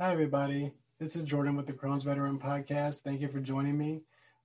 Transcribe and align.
Hi, 0.00 0.12
everybody. 0.12 0.72
This 0.98 1.14
is 1.14 1.24
Jordan 1.24 1.56
with 1.56 1.66
the 1.66 1.74
Crohn's 1.74 2.04
Veteran 2.04 2.38
Podcast. 2.38 3.00
Thank 3.00 3.20
you 3.20 3.28
for 3.28 3.38
joining 3.38 3.76
me. 3.76 4.00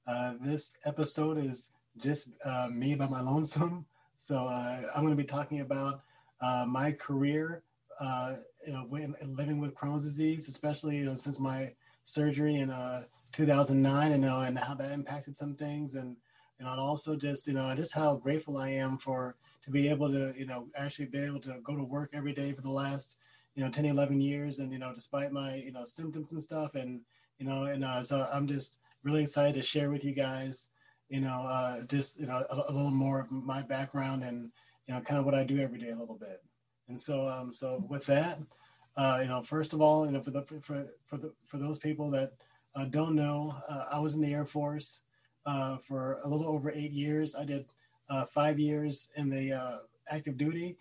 Uh, 0.06 0.34
this 0.42 0.76
episode 0.84 1.38
is 1.38 1.70
just 1.98 2.28
uh, 2.44 2.68
me 2.70 2.94
by 2.94 3.08
my 3.08 3.22
lonesome. 3.22 3.86
So 4.18 4.48
uh, 4.48 4.82
I'm 4.94 5.02
going 5.02 5.16
to 5.16 5.24
be 5.24 5.24
talking 5.24 5.62
about 5.62 6.02
uh, 6.42 6.66
my 6.68 6.92
career, 6.92 7.64
uh, 8.02 8.34
you 8.68 8.74
know, 8.74 8.86
living 9.26 9.62
with 9.62 9.74
Crohn's 9.74 10.04
disease, 10.04 10.50
especially 10.50 10.98
you 10.98 11.06
know, 11.06 11.16
since 11.16 11.40
my 11.40 11.72
surgery 12.04 12.56
in 12.56 12.70
uh, 12.70 13.04
2009, 13.32 14.12
and, 14.12 14.24
you 14.24 14.30
know, 14.30 14.42
and 14.42 14.60
how 14.60 14.74
that 14.74 14.92
impacted 14.92 15.38
some 15.38 15.56
things, 15.56 15.96
and 15.96 16.18
and 16.60 16.68
also 16.68 17.16
just 17.16 17.48
you 17.48 17.54
know, 17.54 17.74
just 17.76 17.94
how 17.94 18.16
grateful 18.16 18.58
I 18.58 18.72
am 18.72 18.98
for 18.98 19.38
to 19.64 19.72
be 19.72 19.88
able 19.88 20.12
to 20.12 20.34
you 20.38 20.48
know 20.48 20.68
actually 20.76 21.06
be 21.06 21.20
able 21.20 21.40
to 21.44 21.62
go 21.64 21.78
to 21.78 21.84
work 21.84 22.10
every 22.14 22.34
day 22.34 22.52
for 22.52 22.62
the 22.62 22.70
last 22.70 23.16
you 23.56 23.64
know 23.64 23.70
10 23.70 23.86
11 23.86 24.20
years 24.22 24.60
and 24.60 24.72
you 24.72 24.80
know 24.80 24.94
despite 24.94 25.32
my 25.32 25.56
you 25.56 25.72
know 25.72 25.86
symptoms 25.86 26.32
and 26.32 26.44
stuff 26.44 26.76
and 26.76 27.02
you 27.40 27.46
know 27.46 27.64
and 27.64 27.84
uh, 27.84 28.04
so 28.04 28.28
i'm 28.32 28.48
just 28.48 28.80
really 29.04 29.24
excited 29.24 29.56
to 29.56 29.62
share 29.62 29.90
with 29.90 30.04
you 30.04 30.14
guys 30.14 30.70
you 31.10 31.22
know 31.22 31.42
uh, 31.44 31.82
just 31.84 32.20
you 32.20 32.28
know 32.28 32.44
a, 32.50 32.56
a, 32.56 32.74
little 32.74 32.92
more 32.92 33.20
of 33.20 33.32
my 33.32 33.62
background 33.62 34.24
and 34.24 34.52
you 34.88 34.94
know 34.94 35.02
kind 35.02 35.20
of 35.20 35.26
what 35.26 35.36
i 35.36 35.44
do 35.44 35.60
every 35.60 35.80
day 35.80 35.90
a 35.90 35.98
little 35.98 36.18
bit. 36.18 36.42
And 36.88 37.02
so 37.02 37.28
um 37.28 37.54
so 37.54 37.84
with 37.90 38.06
that 38.08 38.40
uh, 38.98 39.20
you 39.22 39.28
know 39.28 39.42
first 39.42 39.74
of 39.74 39.82
all 39.82 40.06
you 40.06 40.12
know 40.12 40.22
for 40.22 40.32
the 40.32 40.44
for 40.44 40.88
for 41.06 41.18
the 41.18 41.34
for 41.46 41.58
those 41.58 41.78
people 41.78 42.10
that 42.12 42.34
uh, 42.76 42.86
don't 42.86 43.16
know 43.16 43.56
uh, 43.70 43.86
i 43.92 44.00
was 44.00 44.16
in 44.16 44.22
the 44.22 44.34
air 44.34 44.46
force 44.46 45.02
uh, 45.46 45.78
for 45.78 46.20
a 46.24 46.28
little 46.28 46.48
over 46.48 46.72
eight 46.72 46.92
years. 46.92 47.36
I 47.36 47.46
did 47.46 47.66
uh, 48.10 48.26
five 48.26 48.60
years 48.60 49.10
in 49.16 49.30
the 49.30 49.54
uh, 49.54 49.78
active 50.10 50.38
duty 50.38 50.78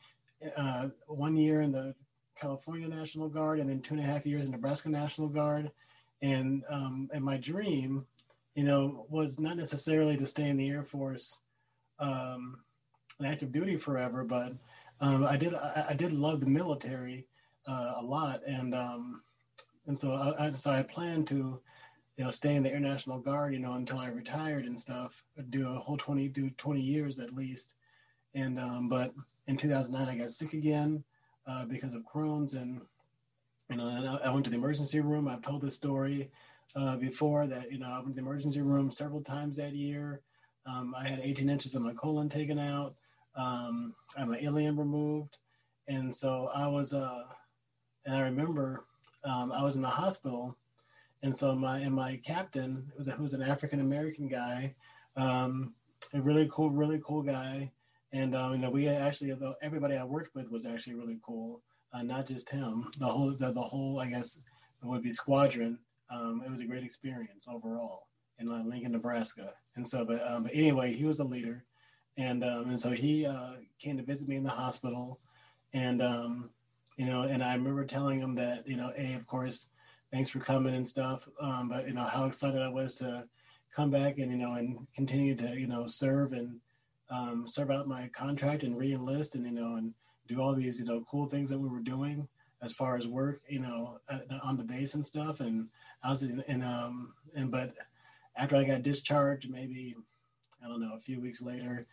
uh, 0.57 0.89
one 1.07 1.37
year 1.37 1.61
in 1.63 1.73
the 1.73 1.95
California 2.41 2.89
National 2.89 3.29
Guard, 3.29 3.61
and 3.61 3.69
then 3.69 3.81
two 3.81 3.95
and 3.95 4.03
a 4.03 4.07
half 4.07 4.27
years 4.27 4.45
in 4.45 4.51
Nebraska 4.51 4.89
National 4.89 5.29
Guard. 5.29 5.71
And 6.23 6.63
um, 6.71 7.11
and 7.13 7.25
my 7.25 7.37
dream, 7.37 8.07
you 8.55 8.65
know, 8.65 9.07
was 9.09 9.39
not 9.39 9.57
necessarily 9.57 10.17
to 10.17 10.27
stay 10.27 10.49
in 10.49 10.57
the 10.57 10.69
Air 10.69 10.85
Force, 10.85 11.41
um, 11.99 12.61
active 13.25 13.53
duty 13.53 13.77
forever, 13.77 14.25
but 14.25 14.53
um, 15.01 15.25
I 15.25 15.37
did 15.37 15.55
I, 15.55 15.87
I, 15.91 15.95
did 15.95 16.13
love 16.13 16.41
the 16.41 16.47
military 16.47 17.27
uh, 17.69 17.95
a 17.97 18.03
lot, 18.03 18.43
and 18.47 18.75
um, 18.75 19.23
and 19.87 19.99
so 19.99 20.13
I, 20.13 20.47
I 20.47 20.53
so 20.55 20.71
I 20.71 20.83
planned 20.83 21.29
to, 21.29 21.61
you 22.17 22.25
know, 22.25 22.31
stay 22.31 22.55
in 22.55 22.63
the 22.63 22.73
Air 22.73 22.81
National 22.81 23.19
Guard, 23.19 23.53
you 23.53 23.59
know, 23.59 23.75
until 23.75 23.99
I 23.99 24.09
retired 24.09 24.65
and 24.65 24.79
stuff, 24.79 25.25
do 25.51 25.69
a 25.69 25.79
whole 25.79 25.97
twenty 25.97 26.29
do 26.29 26.49
twenty 26.51 26.81
years 26.81 27.19
at 27.19 27.35
least, 27.35 27.75
and 28.35 28.59
um, 28.59 28.89
but 28.89 29.13
in 29.47 29.57
2009 29.57 30.09
I 30.09 30.19
got 30.19 30.31
sick 30.31 30.55
again 30.55 31.05
uh, 31.47 31.65
because 31.65 31.95
of 31.95 32.03
Crohn's, 32.03 32.55
and 32.55 32.81
you 33.71 33.77
know, 33.77 33.89
and 33.89 34.09
I, 34.09 34.17
I, 34.25 34.31
went 34.31 34.45
to 34.45 34.51
the 34.51 34.57
emergency 34.57 35.01
room. 35.01 35.29
I've 35.29 35.43
told 35.43 35.63
this 35.63 35.75
story 35.75 36.31
uh, 36.77 36.97
before 36.97 37.47
that 37.47 37.71
you 37.71 37.79
know 37.79 37.89
I 37.89 37.99
went 37.99 38.09
to 38.09 38.15
the 38.15 38.27
emergency 38.27 38.61
room 38.61 38.91
several 38.91 39.23
times 39.23 39.57
that 39.57 39.75
year. 39.75 40.21
Um, 40.67 40.95
I 40.99 41.07
had 41.07 41.21
18 41.21 41.51
inches 41.51 41.75
of 41.75 41.83
my 41.83 41.93
colon 41.93 42.29
taken 42.29 42.59
out. 42.59 42.95
Um, 43.37 43.95
I 44.17 44.21
had 44.21 44.29
my 44.29 44.39
ileum 44.39 44.79
removed, 44.79 45.37
and 45.89 46.15
so 46.15 46.51
I 46.55 46.67
was. 46.67 46.93
Uh, 46.93 47.25
and 48.07 48.15
I 48.15 48.21
remember 48.21 48.85
um, 49.25 49.53
I 49.53 49.63
was 49.63 49.77
in 49.77 49.83
the 49.83 49.89
hospital, 49.89 50.57
and 51.23 51.35
so 51.35 51.55
my 51.55 51.79
and 51.79 51.95
my 51.95 52.17
captain 52.25 52.91
was 52.97 53.09
who 53.09 53.23
was 53.23 53.35
an 53.35 53.43
African 53.43 53.81
American 53.81 54.29
guy, 54.29 54.75
um, 55.17 55.75
a 56.13 56.21
really 56.21 56.49
cool, 56.53 56.71
really 56.71 57.01
cool 57.05 57.23
guy. 57.23 57.71
And 58.15 58.35
um, 58.37 58.53
you 58.53 58.59
know, 58.59 58.71
we 58.71 58.89
actually 58.89 59.37
everybody 59.61 59.97
I 59.97 60.05
worked 60.05 60.37
with 60.37 60.49
was 60.49 60.65
actually 60.65 60.95
really 60.95 61.19
cool. 61.27 61.63
Uh, 61.93 62.03
not 62.03 62.27
just 62.29 62.49
him, 62.49 62.91
the 62.99 63.07
whole 63.07 63.37
the, 63.37 63.53
the 63.53 63.61
whole 63.61 64.01
I 64.01 64.07
guess 64.07 64.39
would 64.83 65.03
be 65.03 65.11
squadron. 65.11 65.79
Um, 66.11 66.43
it 66.47 66.51
was 66.51 66.61
a 66.61 66.65
great 66.65 66.85
experience 66.85 67.49
overall 67.49 68.07
in 68.39 68.49
uh, 68.49 68.63
Lincoln, 68.65 68.93
Nebraska. 68.93 69.53
And 69.77 69.87
so, 69.87 70.05
but, 70.05 70.25
um, 70.27 70.45
but 70.45 70.53
anyway, 70.55 70.93
he 70.93 71.05
was 71.05 71.19
a 71.19 71.25
leader, 71.25 71.65
and 72.17 72.45
um, 72.45 72.71
and 72.71 72.81
so 72.81 72.91
he 72.91 73.27
uh, 73.27 73.55
came 73.81 73.97
to 73.97 74.05
visit 74.05 74.29
me 74.29 74.37
in 74.37 74.45
the 74.45 74.51
hospital, 74.51 75.19
and 75.73 76.01
um, 76.01 76.51
you 76.97 77.07
know, 77.07 77.23
and 77.23 77.43
I 77.43 77.55
remember 77.55 77.85
telling 77.85 78.21
him 78.21 78.37
that 78.37 78.69
you 78.69 78.77
know, 78.77 78.93
a 78.97 79.15
of 79.15 79.27
course, 79.27 79.69
thanks 80.13 80.31
for 80.31 80.39
coming 80.39 80.77
and 80.77 80.87
stuff, 80.87 81.29
um, 81.41 81.69
but 81.69 81.89
you 81.89 81.95
know 81.95 82.05
how 82.05 82.27
excited 82.27 82.63
I 82.63 82.69
was 82.69 82.95
to 82.97 83.25
come 83.75 83.91
back 83.91 84.19
and 84.19 84.31
you 84.31 84.39
know 84.39 84.53
and 84.53 84.87
continue 84.95 85.35
to 85.35 85.59
you 85.59 85.67
know 85.67 85.89
serve 85.89 86.33
and 86.33 86.61
um, 87.11 87.47
serve 87.49 87.71
out 87.71 87.89
my 87.89 88.09
contract 88.09 88.63
and 88.63 88.79
re-enlist 88.79 89.35
and 89.35 89.45
you 89.45 89.53
know 89.53 89.77
and 89.77 89.93
do 90.27 90.41
all 90.41 90.55
these 90.55 90.79
you 90.81 90.87
know 90.87 91.05
cool 91.11 91.27
things 91.27 91.51
that 91.51 91.59
we 91.59 91.69
were 91.69 91.81
doing 91.81 92.27
as 92.63 92.73
far 92.73 92.97
as 92.97 93.07
work 93.07 93.43
you 93.49 93.61
know 93.61 93.99
on 94.43 94.57
the 94.57 94.65
base 94.65 94.95
and 94.95 95.05
stuff. 95.05 95.41
And 95.41 95.69
I 96.03 96.11
was 96.11 96.23
in, 96.23 96.43
and 96.49 96.65
um 96.65 97.13
and 97.35 97.51
but 97.51 97.75
after 98.37 98.57
I 98.57 98.65
got 98.65 98.83
discharged 98.83 99.51
maybe 99.51 99.95
I 100.65 100.69
don't 100.69 100.81
know 100.81 100.95
a 100.95 101.01
few 101.01 101.21
weeks 101.21 101.43
later 101.43 101.87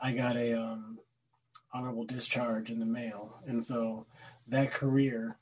I 0.00 0.12
got 0.12 0.36
a 0.36 0.52
um, 0.52 0.98
honorable 1.72 2.04
discharge 2.04 2.70
in 2.70 2.78
the 2.78 2.86
mail. 2.86 3.40
And 3.46 3.62
so 3.62 4.06
that 4.48 4.72
career 4.72 5.38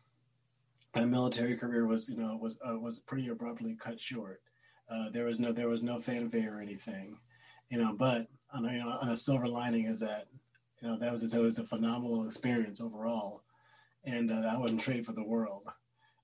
my 0.95 1.05
military 1.05 1.57
career 1.57 1.87
was 1.87 2.09
you 2.09 2.17
know 2.17 2.37
was 2.41 2.59
uh, 2.69 2.79
was 2.79 3.01
pretty 3.01 3.29
abruptly 3.29 3.77
cut 3.81 3.99
short. 3.99 4.41
Uh, 4.89 5.09
there 5.11 5.25
was 5.25 5.39
no 5.39 5.53
there 5.53 5.69
was 5.69 5.83
no 5.83 5.99
fanfare 5.99 6.59
or 6.59 6.61
anything 6.61 7.17
you 7.71 7.79
know 7.79 7.93
but 7.93 8.29
on 8.55 8.65
a, 8.67 8.73
you 8.73 8.79
know, 8.79 8.99
on 9.03 9.09
a 9.11 9.17
silver 9.17 9.49
lining 9.49 9.87
is 9.87 10.01
that 10.01 10.27
you 10.81 10.89
know 10.89 10.99
that 10.99 11.13
was 11.13 11.35
it 11.35 11.41
was 11.41 11.59
a 11.59 11.65
phenomenal 11.65 12.27
experience 12.27 12.81
overall, 12.81 13.43
and 14.05 14.31
uh, 14.31 14.49
I 14.51 14.57
wouldn't 14.57 14.81
trade 14.81 15.05
for 15.05 15.13
the 15.13 15.25
world. 15.25 15.65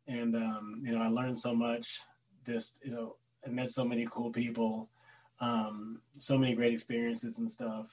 And 0.06 0.34
um, 0.34 0.82
you 0.84 0.92
know, 0.92 1.02
I 1.02 1.08
learned 1.08 1.38
so 1.38 1.54
much. 1.54 2.00
Just 2.46 2.80
you 2.84 2.92
know, 2.92 3.16
I 3.46 3.50
met 3.50 3.70
so 3.70 3.84
many 3.84 4.06
cool 4.10 4.30
people, 4.30 4.88
um, 5.40 6.00
so 6.18 6.38
many 6.38 6.54
great 6.54 6.72
experiences 6.72 7.38
and 7.38 7.50
stuff. 7.50 7.86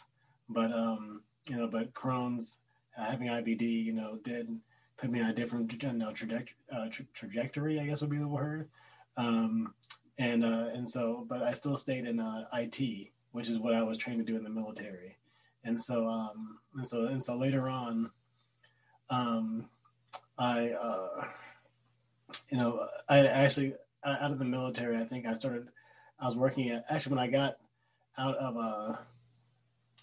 But 0.49 0.71
um, 0.71 1.21
you 1.49 1.57
know, 1.57 1.67
but 1.67 1.93
Crohn's 1.93 2.59
uh, 2.97 3.05
having 3.05 3.27
IBD, 3.27 3.61
you 3.61 3.93
know, 3.93 4.19
did 4.23 4.49
put 4.97 5.11
me 5.11 5.21
on 5.21 5.29
a 5.29 5.33
different 5.33 5.71
you 5.81 5.93
know, 5.93 6.11
trajectory, 6.11 6.55
uh, 6.71 6.87
tra- 6.89 7.05
trajectory, 7.13 7.79
I 7.79 7.85
guess 7.85 8.01
would 8.01 8.09
be 8.09 8.17
the 8.17 8.27
word. 8.27 8.69
Um, 9.15 9.73
and 10.17 10.43
uh, 10.43 10.69
and 10.73 10.89
so, 10.89 11.25
but 11.29 11.43
I 11.43 11.53
still 11.53 11.77
stayed 11.77 12.05
in 12.05 12.19
uh, 12.19 12.45
IT, 12.53 13.11
which 13.37 13.49
is 13.49 13.59
what 13.59 13.75
I 13.75 13.83
was 13.83 13.99
trained 13.99 14.17
to 14.17 14.25
do 14.25 14.35
in 14.35 14.43
the 14.43 14.49
military. 14.49 15.15
And 15.63 15.79
so, 15.79 16.07
um, 16.07 16.57
and 16.75 16.87
so, 16.87 17.05
and 17.05 17.23
so 17.23 17.37
later 17.37 17.69
on, 17.69 18.09
um, 19.11 19.69
I, 20.39 20.71
uh, 20.71 21.25
you 22.49 22.57
know, 22.57 22.87
I 23.07 23.19
actually 23.27 23.75
out 24.03 24.31
of 24.31 24.39
the 24.39 24.45
military. 24.45 24.97
I 24.97 25.03
think 25.03 25.27
I 25.27 25.33
started. 25.33 25.67
I 26.19 26.27
was 26.27 26.35
working 26.35 26.71
at 26.71 26.85
actually 26.89 27.15
when 27.15 27.23
I 27.23 27.27
got 27.27 27.57
out 28.17 28.35
of 28.37 28.57
uh, 28.57 28.97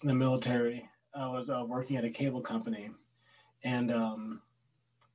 the 0.01 0.13
military. 0.13 0.87
I 1.13 1.27
was 1.27 1.49
uh, 1.49 1.65
working 1.67 1.97
at 1.97 2.05
a 2.05 2.09
cable 2.09 2.41
company, 2.41 2.89
and 3.65 3.91
um, 3.91 4.41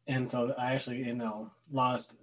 and 0.06 0.28
so 0.28 0.54
I 0.58 0.74
actually 0.74 0.98
you 0.98 1.14
know 1.14 1.50
lost. 1.72 2.18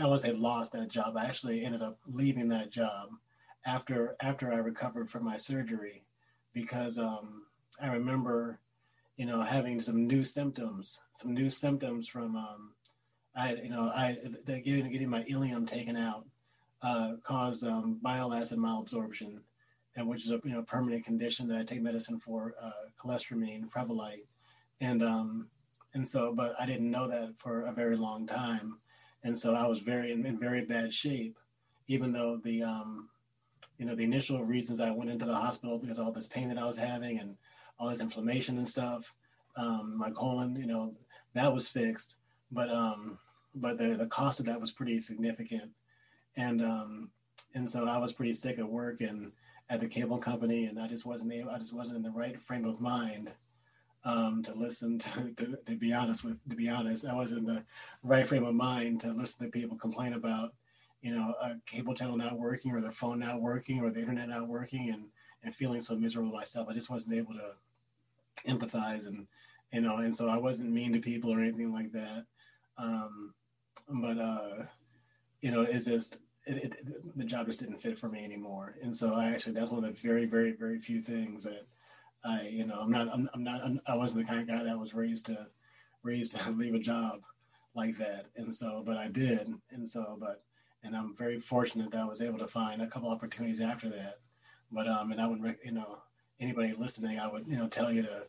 I 0.00 0.06
would 0.06 0.20
say 0.20 0.30
lost 0.30 0.70
that 0.72 0.88
job. 0.88 1.16
I 1.16 1.24
actually 1.24 1.64
ended 1.64 1.82
up 1.82 1.98
leaving 2.06 2.48
that 2.50 2.70
job 2.70 3.08
after 3.66 4.16
after 4.20 4.52
I 4.52 4.56
recovered 4.56 5.10
from 5.10 5.24
my 5.24 5.36
surgery 5.36 6.04
because 6.52 6.98
um, 6.98 7.44
I 7.80 7.88
remember, 7.88 8.58
you 9.16 9.26
know, 9.26 9.42
having 9.42 9.80
some 9.80 10.06
new 10.06 10.24
symptoms, 10.24 11.00
some 11.12 11.34
new 11.34 11.50
symptoms 11.50 12.08
from 12.08 12.36
um, 12.36 12.72
I, 13.36 13.54
you 13.54 13.70
know, 13.70 13.92
I 13.94 14.16
getting 14.46 14.90
getting 14.90 15.10
my 15.10 15.24
ileum 15.24 15.66
taken 15.66 15.96
out 15.96 16.26
uh, 16.82 17.12
caused 17.22 17.64
um, 17.64 17.98
bile 18.02 18.32
acid 18.32 18.58
malabsorption, 18.58 19.38
and 19.96 20.08
which 20.08 20.24
is 20.24 20.32
a 20.32 20.40
you 20.44 20.52
know 20.52 20.62
permanent 20.62 21.04
condition 21.04 21.46
that 21.48 21.58
I 21.58 21.64
take 21.64 21.82
medicine 21.82 22.18
for, 22.18 22.54
uh, 22.60 22.88
cholestyramine, 22.98 23.68
Prevalite, 23.70 24.26
and 24.80 25.02
um, 25.02 25.48
and 25.94 26.06
so, 26.06 26.32
but 26.34 26.54
I 26.58 26.66
didn't 26.66 26.90
know 26.90 27.08
that 27.08 27.34
for 27.38 27.66
a 27.66 27.72
very 27.72 27.96
long 27.96 28.26
time, 28.26 28.78
and 29.22 29.38
so 29.38 29.54
I 29.54 29.66
was 29.66 29.80
very 29.80 30.12
in, 30.12 30.24
in 30.26 30.38
very 30.38 30.64
bad 30.64 30.92
shape, 30.92 31.38
even 31.86 32.12
though 32.12 32.40
the 32.42 32.62
um, 32.62 33.09
you 33.80 33.86
know, 33.86 33.94
the 33.94 34.04
initial 34.04 34.44
reasons 34.44 34.78
I 34.78 34.90
went 34.90 35.08
into 35.08 35.24
the 35.24 35.34
hospital 35.34 35.78
because 35.78 35.98
all 35.98 36.12
this 36.12 36.26
pain 36.26 36.50
that 36.50 36.58
I 36.58 36.66
was 36.66 36.76
having 36.76 37.18
and 37.18 37.34
all 37.78 37.88
this 37.88 38.02
inflammation 38.02 38.58
and 38.58 38.68
stuff. 38.68 39.10
Um, 39.56 39.96
my 39.96 40.10
colon, 40.10 40.54
you 40.54 40.66
know, 40.66 40.92
that 41.32 41.52
was 41.52 41.66
fixed, 41.66 42.16
but 42.52 42.68
um, 42.70 43.18
but 43.54 43.78
the 43.78 43.94
the 43.94 44.06
cost 44.06 44.38
of 44.38 44.44
that 44.46 44.60
was 44.60 44.70
pretty 44.70 45.00
significant, 45.00 45.70
and 46.36 46.62
um, 46.62 47.10
and 47.54 47.68
so 47.68 47.88
I 47.88 47.96
was 47.96 48.12
pretty 48.12 48.34
sick 48.34 48.58
at 48.58 48.68
work 48.68 49.00
and 49.00 49.32
at 49.70 49.80
the 49.80 49.88
cable 49.88 50.18
company, 50.18 50.66
and 50.66 50.78
I 50.78 50.86
just 50.86 51.06
wasn't 51.06 51.32
able, 51.32 51.50
I 51.50 51.56
just 51.56 51.72
wasn't 51.72 51.96
in 51.96 52.02
the 52.02 52.10
right 52.10 52.38
frame 52.38 52.66
of 52.66 52.82
mind 52.82 53.30
um, 54.04 54.42
to 54.42 54.52
listen 54.52 54.98
to, 54.98 55.32
to, 55.36 55.58
to 55.66 55.76
be 55.76 55.94
honest 55.94 56.22
with 56.22 56.36
to 56.50 56.54
be 56.54 56.68
honest, 56.68 57.06
I 57.06 57.14
wasn't 57.14 57.48
in 57.48 57.54
the 57.54 57.64
right 58.02 58.26
frame 58.26 58.44
of 58.44 58.54
mind 58.54 59.00
to 59.00 59.12
listen 59.12 59.46
to 59.46 59.50
people 59.50 59.78
complain 59.78 60.12
about 60.12 60.52
you 61.02 61.14
know, 61.14 61.34
a 61.40 61.56
cable 61.66 61.94
channel 61.94 62.16
not 62.16 62.38
working 62.38 62.72
or 62.72 62.80
their 62.80 62.92
phone 62.92 63.18
not 63.18 63.40
working 63.40 63.80
or 63.80 63.90
the 63.90 64.00
internet 64.00 64.28
not 64.28 64.48
working 64.48 64.90
and, 64.90 65.04
and 65.42 65.54
feeling 65.54 65.82
so 65.82 65.96
miserable 65.96 66.32
myself. 66.32 66.68
I 66.68 66.74
just 66.74 66.90
wasn't 66.90 67.14
able 67.14 67.34
to 67.34 67.52
empathize 68.48 69.06
and, 69.06 69.26
you 69.72 69.80
know, 69.80 69.96
and 69.98 70.14
so 70.14 70.28
I 70.28 70.36
wasn't 70.36 70.72
mean 70.72 70.92
to 70.92 71.00
people 71.00 71.32
or 71.32 71.40
anything 71.40 71.72
like 71.72 71.92
that. 71.92 72.24
Um, 72.76 73.34
but 73.88 74.18
uh, 74.18 74.64
you 75.40 75.50
know, 75.50 75.62
it's 75.62 75.86
just 75.86 76.18
it, 76.46 76.64
it, 76.64 77.16
the 77.16 77.24
job 77.24 77.46
just 77.46 77.60
didn't 77.60 77.82
fit 77.82 77.98
for 77.98 78.08
me 78.08 78.24
anymore. 78.24 78.76
And 78.82 78.94
so 78.94 79.14
I 79.14 79.26
actually 79.26 79.54
that's 79.54 79.70
one 79.70 79.84
of 79.84 79.94
the 79.94 80.00
very, 80.08 80.26
very, 80.26 80.52
very 80.52 80.78
few 80.78 81.00
things 81.00 81.44
that 81.44 81.66
I, 82.24 82.48
you 82.48 82.66
know, 82.66 82.78
I'm 82.80 82.90
not, 82.90 83.08
I'm, 83.12 83.28
I'm 83.32 83.44
not, 83.44 83.62
I'm, 83.64 83.80
I 83.86 83.96
wasn't 83.96 84.20
the 84.20 84.26
kind 84.26 84.40
of 84.40 84.48
guy 84.48 84.62
that 84.64 84.78
was 84.78 84.94
raised 84.94 85.26
to 85.26 85.46
raised 86.02 86.36
to 86.36 86.50
leave 86.52 86.74
a 86.74 86.78
job 86.78 87.20
like 87.74 87.96
that. 87.98 88.26
And 88.36 88.54
so, 88.54 88.82
but 88.84 88.96
I 88.96 89.08
did. 89.08 89.52
And 89.70 89.88
so, 89.88 90.16
but, 90.18 90.42
and 90.82 90.96
I'm 90.96 91.14
very 91.16 91.40
fortunate 91.40 91.90
that 91.92 92.00
I 92.00 92.06
was 92.06 92.22
able 92.22 92.38
to 92.38 92.48
find 92.48 92.82
a 92.82 92.86
couple 92.86 93.10
opportunities 93.10 93.60
after 93.60 93.88
that. 93.90 94.18
But, 94.72 94.88
um, 94.88 95.12
and 95.12 95.20
I 95.20 95.26
would, 95.26 95.56
you 95.64 95.72
know, 95.72 95.98
anybody 96.38 96.74
listening, 96.76 97.18
I 97.18 97.30
would, 97.30 97.46
you 97.46 97.56
know, 97.56 97.68
tell 97.68 97.92
you 97.92 98.02
to, 98.02 98.22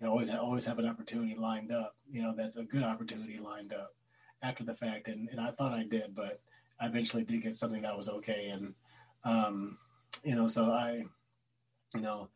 you 0.00 0.06
know, 0.06 0.10
always, 0.12 0.30
always 0.30 0.64
have 0.64 0.78
an 0.78 0.88
opportunity 0.88 1.34
lined 1.34 1.72
up, 1.72 1.96
you 2.10 2.22
know, 2.22 2.34
that's 2.36 2.56
a 2.56 2.62
good 2.62 2.82
opportunity 2.82 3.38
lined 3.38 3.72
up 3.72 3.94
after 4.42 4.64
the 4.64 4.74
fact. 4.74 5.08
And, 5.08 5.28
and 5.30 5.40
I 5.40 5.50
thought 5.50 5.72
I 5.72 5.84
did, 5.84 6.14
but 6.14 6.40
I 6.80 6.86
eventually 6.86 7.24
did 7.24 7.42
get 7.42 7.56
something 7.56 7.82
that 7.82 7.96
was 7.96 8.08
okay. 8.08 8.48
And, 8.48 8.74
um, 9.24 9.78
you 10.24 10.34
know, 10.34 10.48
so 10.48 10.70
I, 10.70 11.04
you 11.94 12.00
know, 12.00 12.28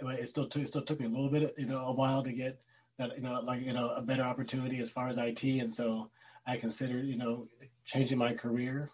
it 0.00 0.28
still 0.28 0.46
took, 0.46 0.62
it 0.62 0.68
still 0.68 0.82
took 0.82 1.00
me 1.00 1.06
a 1.06 1.10
little 1.10 1.30
bit, 1.30 1.54
you 1.58 1.66
know, 1.66 1.86
a 1.86 1.92
while 1.92 2.22
to 2.22 2.32
get 2.32 2.60
that, 2.98 3.16
you 3.16 3.22
know, 3.22 3.40
like, 3.40 3.62
you 3.62 3.72
know, 3.72 3.90
a 3.90 4.02
better 4.02 4.22
opportunity 4.22 4.78
as 4.78 4.90
far 4.90 5.08
as 5.08 5.18
IT. 5.18 5.42
And 5.42 5.74
so 5.74 6.10
I 6.46 6.58
considered, 6.58 7.06
you 7.06 7.16
know, 7.16 7.48
changing 7.84 8.18
my 8.18 8.34
career, 8.34 8.90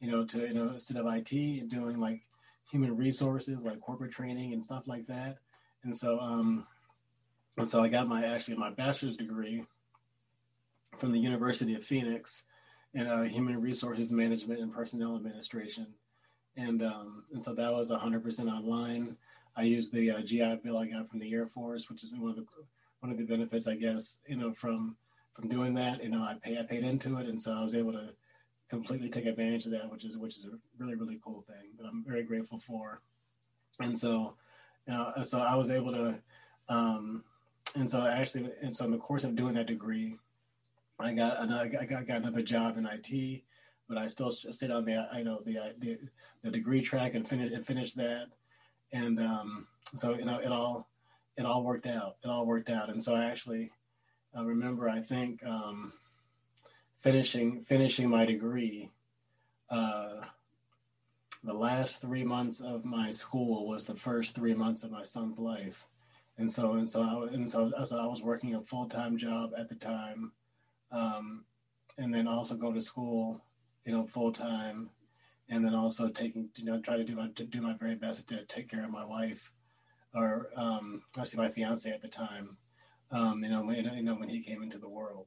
you 0.00 0.10
know, 0.10 0.24
to, 0.24 0.46
you 0.46 0.54
know, 0.54 0.70
instead 0.74 0.96
of 0.96 1.06
IT 1.06 1.32
and 1.32 1.70
doing 1.70 1.98
like 1.98 2.22
human 2.70 2.96
resources, 2.96 3.62
like 3.62 3.80
corporate 3.80 4.12
training 4.12 4.52
and 4.52 4.64
stuff 4.64 4.86
like 4.86 5.06
that. 5.06 5.38
And 5.84 5.96
so, 5.96 6.18
um, 6.20 6.66
and 7.56 7.68
so 7.68 7.82
I 7.82 7.88
got 7.88 8.08
my, 8.08 8.24
actually 8.24 8.56
my 8.56 8.70
bachelor's 8.70 9.16
degree 9.16 9.64
from 10.98 11.12
the 11.12 11.18
University 11.18 11.74
of 11.74 11.84
Phoenix 11.84 12.42
in 12.94 13.06
uh, 13.06 13.24
human 13.24 13.60
resources 13.60 14.10
management 14.10 14.60
and 14.60 14.72
personnel 14.72 15.16
administration. 15.16 15.86
And, 16.56 16.82
um, 16.82 17.24
and 17.32 17.42
so 17.42 17.54
that 17.54 17.72
was 17.72 17.90
100% 17.90 18.52
online. 18.52 19.16
I 19.56 19.62
used 19.62 19.92
the 19.92 20.10
uh, 20.10 20.20
GI 20.20 20.60
Bill 20.62 20.78
I 20.78 20.86
got 20.86 21.08
from 21.08 21.18
the 21.18 21.32
Air 21.32 21.46
Force, 21.46 21.88
which 21.88 22.04
is 22.04 22.14
one 22.14 22.30
of 22.30 22.36
the 22.36 22.44
one 23.00 23.10
of 23.10 23.18
the 23.18 23.24
benefits, 23.24 23.66
I 23.66 23.74
guess, 23.74 24.18
you 24.26 24.36
know, 24.36 24.52
from 24.52 24.96
from 25.32 25.48
doing 25.48 25.74
that. 25.74 26.02
You 26.02 26.10
know, 26.10 26.20
I 26.20 26.36
pay 26.42 26.58
I 26.58 26.62
paid 26.62 26.84
into 26.84 27.18
it, 27.18 27.26
and 27.26 27.40
so 27.40 27.52
I 27.52 27.62
was 27.62 27.74
able 27.74 27.92
to 27.92 28.10
completely 28.68 29.08
take 29.08 29.26
advantage 29.26 29.66
of 29.66 29.72
that, 29.72 29.90
which 29.90 30.04
is 30.04 30.16
which 30.16 30.38
is 30.38 30.44
a 30.44 30.58
really 30.78 30.94
really 30.94 31.20
cool 31.24 31.44
thing 31.46 31.72
that 31.78 31.86
I'm 31.86 32.04
very 32.06 32.22
grateful 32.22 32.58
for. 32.58 33.00
And 33.80 33.98
so, 33.98 34.34
you 34.86 34.94
know, 34.94 35.12
so 35.22 35.40
I 35.40 35.54
was 35.54 35.70
able 35.70 35.92
to, 35.92 36.18
um, 36.68 37.24
and 37.74 37.88
so 37.88 38.06
actually, 38.06 38.50
and 38.62 38.74
so 38.74 38.84
in 38.84 38.90
the 38.90 38.98
course 38.98 39.24
of 39.24 39.36
doing 39.36 39.54
that 39.54 39.66
degree, 39.66 40.16
I 40.98 41.12
got 41.12 41.40
another, 41.40 41.70
I 41.78 41.84
got, 41.84 42.06
got 42.06 42.16
another 42.18 42.42
job 42.42 42.78
in 42.78 42.86
IT, 42.86 43.42
but 43.88 43.98
I 43.98 44.08
still 44.08 44.30
stayed 44.30 44.70
on 44.70 44.84
the 44.84 45.08
I 45.12 45.22
know 45.22 45.40
the 45.44 45.74
the, 45.78 45.98
the 46.42 46.50
degree 46.50 46.80
track 46.80 47.14
and 47.14 47.28
finish 47.28 47.52
and 47.52 47.66
finished 47.66 47.96
that, 47.96 48.28
and 48.92 49.20
um, 49.20 49.66
so 49.94 50.14
you 50.14 50.24
know 50.24 50.38
it 50.38 50.50
all 50.50 50.88
it 51.36 51.44
all 51.44 51.62
worked 51.62 51.86
out. 51.86 52.16
It 52.24 52.28
all 52.28 52.46
worked 52.46 52.70
out, 52.70 52.88
and 52.88 53.02
so 53.02 53.14
I 53.14 53.26
actually 53.26 53.70
uh, 54.36 54.44
remember 54.44 54.88
I 54.88 55.00
think 55.00 55.44
um, 55.44 55.92
finishing 57.02 57.64
finishing 57.64 58.08
my 58.08 58.24
degree. 58.24 58.90
Uh, 59.70 60.22
the 61.44 61.52
last 61.54 62.00
three 62.00 62.24
months 62.24 62.60
of 62.60 62.84
my 62.84 63.10
school 63.10 63.68
was 63.68 63.84
the 63.84 63.94
first 63.94 64.34
three 64.34 64.54
months 64.54 64.82
of 64.84 64.90
my 64.90 65.04
son's 65.04 65.38
life, 65.38 65.86
and 66.38 66.50
so 66.50 66.72
and 66.74 66.88
so 66.88 67.02
I, 67.02 67.34
and 67.34 67.50
so, 67.50 67.72
so 67.84 67.98
I 67.98 68.06
was 68.06 68.22
working 68.22 68.54
a 68.54 68.62
full 68.62 68.88
time 68.88 69.16
job 69.16 69.52
at 69.56 69.68
the 69.68 69.76
time, 69.76 70.32
um, 70.92 71.44
and 71.98 72.12
then 72.14 72.26
also 72.28 72.54
go 72.56 72.72
to 72.72 72.82
school, 72.82 73.42
you 73.84 73.92
know, 73.92 74.06
full 74.06 74.32
time, 74.32 74.90
and 75.48 75.64
then 75.64 75.74
also 75.74 76.08
taking 76.08 76.48
you 76.56 76.64
know 76.64 76.80
try 76.80 76.96
to 76.96 77.04
do 77.04 77.16
my 77.16 77.28
to 77.36 77.44
do 77.44 77.60
my 77.60 77.74
very 77.74 77.94
best 77.94 78.26
to 78.28 78.44
take 78.46 78.68
care 78.68 78.84
of 78.84 78.90
my 78.90 79.04
wife 79.04 79.52
or 80.14 80.50
um, 80.56 81.02
actually 81.18 81.38
my 81.42 81.50
fiance 81.50 81.90
at 81.90 82.02
the 82.02 82.08
time, 82.08 82.56
um, 83.10 83.44
you 83.44 83.50
know, 83.50 83.62
when, 83.64 83.84
you 83.84 84.02
know, 84.02 84.14
when 84.14 84.28
he 84.28 84.42
came 84.42 84.62
into 84.62 84.78
the 84.78 84.88
world. 84.88 85.26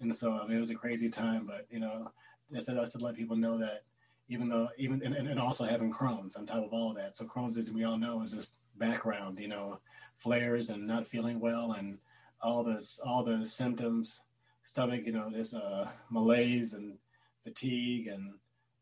And 0.00 0.14
so 0.14 0.32
I 0.32 0.46
mean, 0.46 0.56
it 0.56 0.60
was 0.60 0.70
a 0.70 0.74
crazy 0.74 1.08
time, 1.08 1.46
but 1.46 1.66
you 1.70 1.80
know, 1.80 2.10
just, 2.52 2.66
just 2.68 2.92
to 2.92 2.98
let 2.98 3.16
people 3.16 3.36
know 3.36 3.58
that 3.58 3.82
even 4.28 4.48
though 4.48 4.68
even 4.76 5.02
and, 5.02 5.14
and 5.14 5.40
also 5.40 5.64
having 5.64 5.92
Crohn's 5.92 6.36
on 6.36 6.46
top 6.46 6.64
of 6.64 6.72
all 6.72 6.90
of 6.90 6.96
that. 6.96 7.16
So 7.16 7.24
Crohn's, 7.24 7.56
as 7.58 7.70
we 7.70 7.84
all 7.84 7.98
know, 7.98 8.22
is 8.22 8.32
just 8.32 8.54
background, 8.76 9.38
you 9.38 9.48
know, 9.48 9.78
flares 10.16 10.70
and 10.70 10.86
not 10.86 11.06
feeling 11.06 11.40
well 11.40 11.72
and 11.72 11.98
all 12.42 12.62
this, 12.62 13.00
all 13.04 13.24
the 13.24 13.46
symptoms, 13.46 14.20
stomach, 14.64 15.02
you 15.06 15.12
know, 15.12 15.30
this 15.30 15.54
uh, 15.54 15.88
malaise 16.10 16.74
and 16.74 16.98
fatigue 17.44 18.08
and 18.08 18.34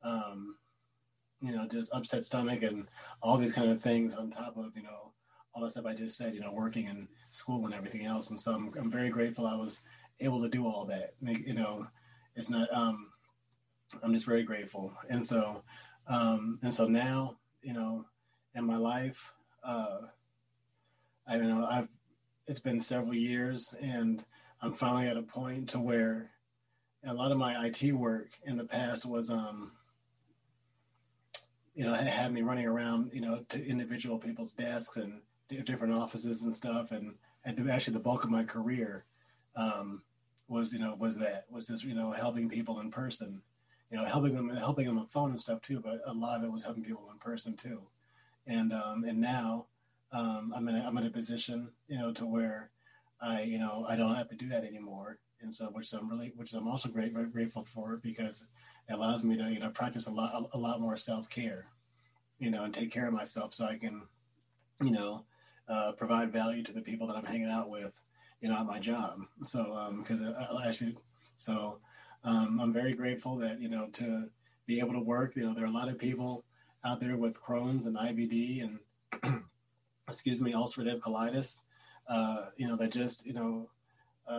um, 0.03 0.57
you 1.41 1.53
know, 1.53 1.67
just 1.67 1.93
upset 1.93 2.25
stomach 2.25 2.63
and 2.63 2.87
all 3.23 3.37
these 3.37 3.53
kind 3.53 3.71
of 3.71 3.83
things 3.83 4.15
on 4.15 4.31
top 4.31 4.57
of, 4.57 4.77
you 4.77 4.83
know, 4.83 5.13
all 5.55 5.63
the 5.63 5.71
stuff 5.71 5.87
I 5.87 5.95
just 5.95 6.17
said, 6.17 6.35
you 6.35 6.41
know, 6.41 6.53
working 6.53 6.87
in 6.87 7.07
school 7.33 7.65
and 7.67 7.75
everything 7.75 8.07
else. 8.07 8.31
And 8.31 8.41
so 8.41 8.55
I'm, 8.55 8.73
I'm 8.79 8.91
very 8.91 9.11
grateful 9.11 9.47
I 9.47 9.55
was 9.55 9.81
able 10.21 10.43
to 10.43 10.49
do 10.49 10.67
all 10.67 10.87
that. 10.87 11.15
You 11.21 11.55
know, 11.55 11.87
it's 12.37 12.51
not, 12.51 12.73
um, 12.73 13.11
I'm 14.03 14.13
just 14.13 14.27
very 14.27 14.43
grateful. 14.43 14.97
And 15.09 15.25
so, 15.25 15.63
um, 16.07 16.59
and 16.63 16.73
so 16.73 16.87
now, 16.87 17.37
you 17.63 17.73
know, 17.73 18.05
in 18.55 18.65
my 18.65 18.77
life, 18.77 19.33
uh, 19.65 19.99
I 21.27 21.37
you 21.37 21.43
know 21.45 21.67
I've, 21.67 21.89
it's 22.47 22.61
been 22.61 22.81
several 22.81 23.15
years 23.15 23.75
and 23.81 24.23
I'm 24.61 24.75
finally 24.75 25.09
at 25.09 25.17
a 25.17 25.23
point 25.23 25.71
to 25.71 25.81
where 25.81 26.31
a 27.07 27.15
lot 27.15 27.33
of 27.33 27.39
my 27.39 27.67
IT 27.67 27.93
work 27.93 28.31
in 28.45 28.57
the 28.57 28.65
past 28.65 29.05
was, 29.05 29.31
um, 29.31 29.73
you 31.75 31.85
know, 31.85 31.93
had 31.93 32.33
me 32.33 32.43
running 32.43 32.67
around, 32.67 33.11
you 33.13 33.21
know, 33.21 33.45
to 33.51 33.67
individual 33.67 34.19
people's 34.19 34.53
desks 34.53 34.97
and 34.97 35.21
different 35.65 35.93
offices 35.93 36.43
and 36.43 36.55
stuff. 36.55 36.93
And 36.93 37.15
actually, 37.47 37.95
the 37.95 38.01
bulk 38.01 38.25
of 38.25 38.31
my 38.31 38.45
career 38.45 39.05
um, 39.57 40.03
was, 40.49 40.73
you 40.73 40.79
know, 40.79 40.95
was 40.99 41.17
that 41.19 41.47
was 41.51 41.67
this, 41.67 41.85
you 41.85 41.95
know, 41.95 42.13
helping 42.13 42.49
people 42.49 42.81
in 42.81 42.91
person, 42.91 43.41
you 43.91 43.97
know, 43.97 44.05
helping 44.05 44.35
them, 44.35 44.51
helping 44.51 44.87
them 44.87 44.99
on 44.99 45.07
phone 45.07 45.31
and 45.31 45.41
stuff 45.41 45.63
too. 45.63 45.81
But 45.81 46.01
a 46.07 46.13
lot 46.13 46.39
of 46.39 46.45
it 46.45 46.53
was 46.53 46.65
helping 46.65 46.85
people 46.85 47.09
in 47.13 47.19
person 47.19 47.57
too. 47.57 47.83
And 48.47 48.73
um, 48.73 49.05
and 49.05 49.21
now 49.21 49.67
um, 50.13 50.53
I'm 50.55 50.69
in 50.69 50.77
a, 50.77 50.85
I'm 50.87 50.97
in 50.99 51.07
a 51.07 51.11
position, 51.11 51.71
you 51.89 51.99
know, 51.99 52.13
to 52.13 52.27
where 52.27 52.71
I, 53.21 53.43
you 53.43 53.59
know, 53.59 53.87
I 53.89 53.97
don't 53.97 54.15
have 54.15 54.29
to 54.29 54.37
do 54.37 54.49
that 54.49 54.65
anymore. 54.65 55.19
And 55.41 55.55
so, 55.55 55.67
which 55.67 55.93
I'm 55.93 56.09
really, 56.09 56.33
which 56.37 56.53
I'm 56.53 56.69
also 56.69 56.89
great, 56.89 57.13
very 57.13 57.29
grateful 57.29 57.65
for 57.65 57.99
because 58.03 58.45
it 58.89 58.93
allows 58.93 59.25
me 59.25 59.37
to, 59.37 59.51
you 59.53 59.61
know, 59.61 59.71
practice 59.71 60.07
a 60.07 60.11
lot, 60.11 60.49
a 60.53 60.59
lot 60.59 60.81
more 60.81 60.97
self 60.97 61.29
care, 61.29 61.67
you 62.39 62.51
know, 62.51 62.65
and 62.65 62.73
take 62.73 62.93
care 62.93 63.07
of 63.07 63.13
myself 63.13 63.55
so 63.55 63.65
I 63.65 63.77
can, 63.77 64.03
you 64.81 64.91
know, 64.91 65.25
uh, 65.69 65.93
provide 65.93 66.33
value 66.33 66.63
to 66.63 66.73
the 66.73 66.81
people 66.81 67.07
that 67.09 67.17
I'm 67.17 67.25
hanging 67.25 67.51
out 67.51 67.71
with, 67.71 68.01
you 68.45 68.51
know, 68.51 68.59
at 68.59 68.67
my 68.67 68.79
job. 68.79 69.21
So, 69.43 69.73
um, 69.73 70.03
because 70.03 70.21
um, 70.21 70.59
actually, 70.67 70.99
so 71.39 71.79
um, 72.25 72.61
I'm 72.61 72.75
very 72.75 72.93
grateful 72.93 73.39
that 73.39 73.59
you 73.59 73.71
know 73.71 73.87
to 73.95 74.29
be 74.67 74.81
able 74.81 74.93
to 74.93 75.01
work. 75.01 75.35
You 75.35 75.47
know, 75.47 75.55
there 75.55 75.65
are 75.65 75.69
a 75.69 75.73
lot 75.73 75.89
of 75.89 75.99
people 75.99 76.45
out 76.85 77.01
there 77.01 77.17
with 77.17 77.33
Crohn's 77.41 77.87
and 77.87 77.97
IBD 77.97 78.63
and 78.63 79.43
excuse 80.09 80.43
me, 80.43 80.53
ulcerative 80.53 81.01
colitis. 81.01 81.63
Uh, 82.07 82.51
you 82.59 82.69
know, 82.69 82.77
that 82.77 82.93
just 82.93 83.25
you 83.25 83.33
know 83.33 83.71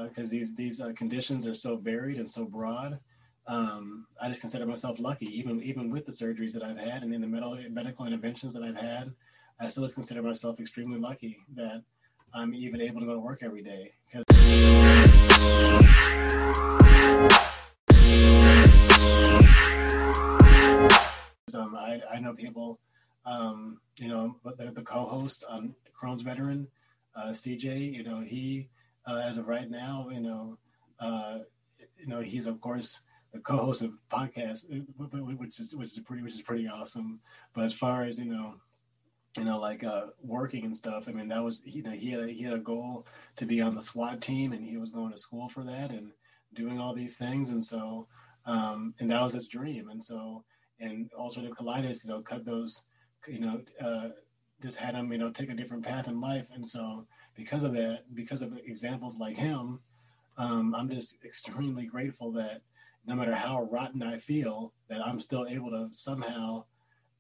because 0.04 0.30
uh, 0.30 0.32
these 0.32 0.54
these 0.54 0.80
uh, 0.80 0.94
conditions 0.96 1.48
are 1.48 1.56
so 1.56 1.76
varied 1.76 2.20
and 2.20 2.30
so 2.30 2.46
broad. 2.46 3.00
Um, 3.48 4.06
I 4.22 4.30
just 4.30 4.42
consider 4.42 4.68
myself 4.68 5.00
lucky, 5.00 5.36
even 5.36 5.64
even 5.64 5.90
with 5.90 6.06
the 6.06 6.12
surgeries 6.12 6.54
that 6.54 6.62
I've 6.62 6.78
had 6.78 7.02
and 7.02 7.12
in 7.12 7.22
the 7.22 7.28
medical 7.28 7.58
medical 7.72 8.06
interventions 8.06 8.54
that 8.54 8.62
I've 8.62 8.78
had. 8.78 9.12
I 9.60 9.68
still 9.70 9.84
just 9.84 9.96
consider 9.96 10.22
myself 10.22 10.60
extremely 10.60 11.00
lucky 11.00 11.40
that 11.56 11.82
I'm 12.38 12.54
even 12.54 12.82
able 12.82 13.00
to 13.00 13.06
go 13.06 13.14
to 13.14 13.20
work 13.20 13.40
every 13.44 13.64
day. 13.64 13.94
Um, 21.54 21.76
I, 21.78 22.02
I 22.12 22.20
know 22.20 22.34
people, 22.34 22.82
um, 23.26 23.80
you 23.96 24.10
know, 24.10 24.36
the, 24.58 24.74
the 24.76 24.82
co-host 24.82 25.46
on 25.48 25.74
Crohn's 25.98 26.24
Veteran, 26.24 26.68
uh, 27.16 27.30
CJ, 27.30 27.94
you 27.94 28.04
know, 28.04 28.20
he, 28.20 28.68
uh, 29.08 29.22
as 29.24 29.38
of 29.38 29.48
right 29.48 29.70
now, 29.70 30.10
you 30.12 30.20
know, 30.20 30.58
uh, 31.00 31.38
you 31.98 32.08
know, 32.08 32.20
he's 32.20 32.48
of 32.48 32.60
course 32.60 33.02
the 33.34 33.40
co-host 33.40 33.82
of 33.82 33.94
podcast, 34.12 34.66
which 35.38 35.60
is 35.62 35.74
which 35.74 35.94
is 35.94 36.00
pretty 36.00 36.22
which 36.22 36.36
is 36.36 36.42
pretty 36.42 36.68
awesome. 36.68 37.22
But 37.54 37.64
as 37.64 37.74
far 37.74 38.04
as 38.04 38.20
you 38.20 38.26
know, 38.26 38.56
you 39.38 39.44
know, 39.44 39.60
like 39.60 39.84
uh, 39.84 40.08
working 40.22 40.66
and 40.66 40.76
stuff. 40.76 41.06
I 41.08 41.12
mean, 41.12 41.28
that 41.30 41.44
was 41.44 41.62
you 41.66 41.84
know 41.84 41.92
he 41.92 42.12
had 42.12 42.22
a, 42.22 42.28
he 42.28 42.44
had 42.44 42.54
a 42.54 42.60
goal 42.60 43.06
to 43.38 43.46
be 43.46 43.62
on 43.62 43.76
the 43.76 43.82
SWAT 43.82 44.22
team, 44.22 44.54
and 44.54 44.64
he 44.64 44.78
was 44.78 44.92
going 44.92 45.12
to 45.12 45.18
school 45.18 45.50
for 45.50 45.64
that 45.64 45.92
and 45.92 46.12
doing 46.54 46.80
all 46.80 46.94
these 46.94 47.16
things, 47.16 47.50
and 47.50 47.64
so 47.64 48.08
um, 48.46 48.94
and 49.00 49.12
that 49.12 49.22
was 49.22 49.34
his 49.34 49.48
dream, 49.48 49.90
and 49.90 50.04
so 50.04 50.44
and 50.80 51.10
ulcerative 51.20 51.52
colitis, 51.52 52.04
you 52.04 52.12
know, 52.12 52.22
cut 52.22 52.46
those, 52.46 52.82
you 53.28 53.40
know, 53.40 53.62
uh, 53.80 54.10
just 54.62 54.78
had 54.78 54.94
him, 54.94 55.12
you 55.12 55.18
know, 55.18 55.32
take 55.32 55.50
a 55.50 55.56
different 55.56 55.86
path 55.86 56.08
in 56.08 56.20
life, 56.22 56.48
and 56.54 56.68
so 56.68 57.06
because 57.36 57.64
of 57.64 57.74
that, 57.74 58.04
because 58.14 58.42
of 58.42 58.58
examples 58.66 59.18
like 59.18 59.36
him, 59.36 59.80
um, 60.38 60.76
I'm 60.76 60.90
just 60.90 61.24
extremely 61.26 61.86
grateful 61.86 62.32
that 62.34 62.62
no 63.08 63.16
matter 63.16 63.36
how 63.36 63.64
rotten 63.64 64.04
I 64.04 64.18
feel, 64.18 64.74
that 64.90 65.06
I'm 65.06 65.20
still 65.20 65.46
able 65.48 65.70
to 65.72 65.90
somehow 65.92 66.66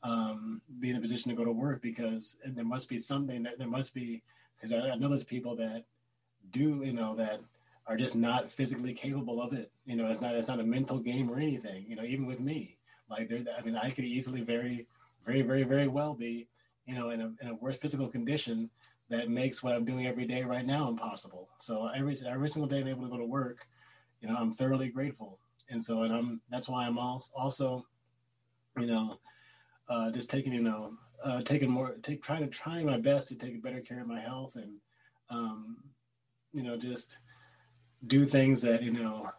um, 0.05 0.61
be 0.79 0.91
in 0.91 0.95
a 0.95 1.01
position 1.01 1.29
to 1.31 1.35
go 1.35 1.43
to 1.43 1.51
work 1.51 1.81
because 1.81 2.37
there 2.45 2.63
must 2.63 2.87
be 2.87 2.99
something 2.99 3.41
that 3.43 3.57
there 3.57 3.67
must 3.67 3.93
be 3.93 4.21
because 4.55 4.71
I, 4.71 4.91
I 4.91 4.95
know 4.95 5.09
there's 5.09 5.23
people 5.23 5.55
that 5.55 5.85
do 6.51 6.83
you 6.83 6.93
know 6.93 7.15
that 7.15 7.41
are 7.87 7.97
just 7.97 8.15
not 8.15 8.51
physically 8.51 8.93
capable 8.93 9.41
of 9.41 9.53
it. 9.53 9.71
You 9.85 9.95
know, 9.95 10.05
it's 10.07 10.21
not 10.21 10.35
it's 10.35 10.47
not 10.47 10.59
a 10.59 10.63
mental 10.63 10.99
game 10.99 11.29
or 11.29 11.37
anything. 11.37 11.85
You 11.87 11.95
know, 11.95 12.03
even 12.03 12.27
with 12.27 12.39
me, 12.39 12.77
like 13.09 13.29
there, 13.29 13.43
I 13.57 13.61
mean, 13.61 13.75
I 13.75 13.89
could 13.89 14.05
easily 14.05 14.41
very, 14.41 14.87
very, 15.25 15.41
very, 15.41 15.63
very 15.63 15.87
well 15.87 16.13
be, 16.13 16.47
you 16.85 16.95
know, 16.95 17.09
in 17.09 17.21
a 17.21 17.33
in 17.41 17.49
a 17.49 17.55
worse 17.55 17.77
physical 17.77 18.07
condition 18.07 18.69
that 19.09 19.29
makes 19.29 19.63
what 19.63 19.73
I'm 19.73 19.85
doing 19.85 20.07
every 20.07 20.25
day 20.25 20.43
right 20.43 20.65
now 20.65 20.87
impossible. 20.87 21.49
So 21.59 21.87
every 21.87 22.15
every 22.27 22.49
single 22.49 22.69
day 22.69 22.81
I'm 22.81 22.87
able 22.87 23.05
to 23.05 23.09
go 23.09 23.17
to 23.17 23.25
work, 23.25 23.67
you 24.21 24.29
know, 24.29 24.35
I'm 24.35 24.53
thoroughly 24.53 24.89
grateful. 24.89 25.39
And 25.69 25.83
so, 25.83 26.03
and 26.03 26.13
I'm 26.13 26.41
that's 26.51 26.69
why 26.69 26.85
I'm 26.85 26.99
also 26.99 27.31
also, 27.35 27.85
you 28.79 28.85
know, 28.87 29.17
uh, 29.89 30.11
just 30.11 30.29
taking 30.29 30.53
you 30.53 30.61
know 30.61 30.93
uh, 31.23 31.41
taking 31.41 31.69
more 31.69 31.95
take 32.03 32.23
trying 32.23 32.41
to 32.41 32.47
trying 32.47 32.85
my 32.85 32.99
best 32.99 33.27
to 33.27 33.35
take 33.35 33.61
better 33.63 33.81
care 33.81 34.01
of 34.01 34.07
my 34.07 34.19
health 34.19 34.55
and 34.55 34.73
um, 35.29 35.77
you 36.53 36.63
know 36.63 36.77
just 36.77 37.17
do 38.07 38.25
things 38.25 38.61
that 38.61 38.83
you 38.83 38.91
know 38.91 39.29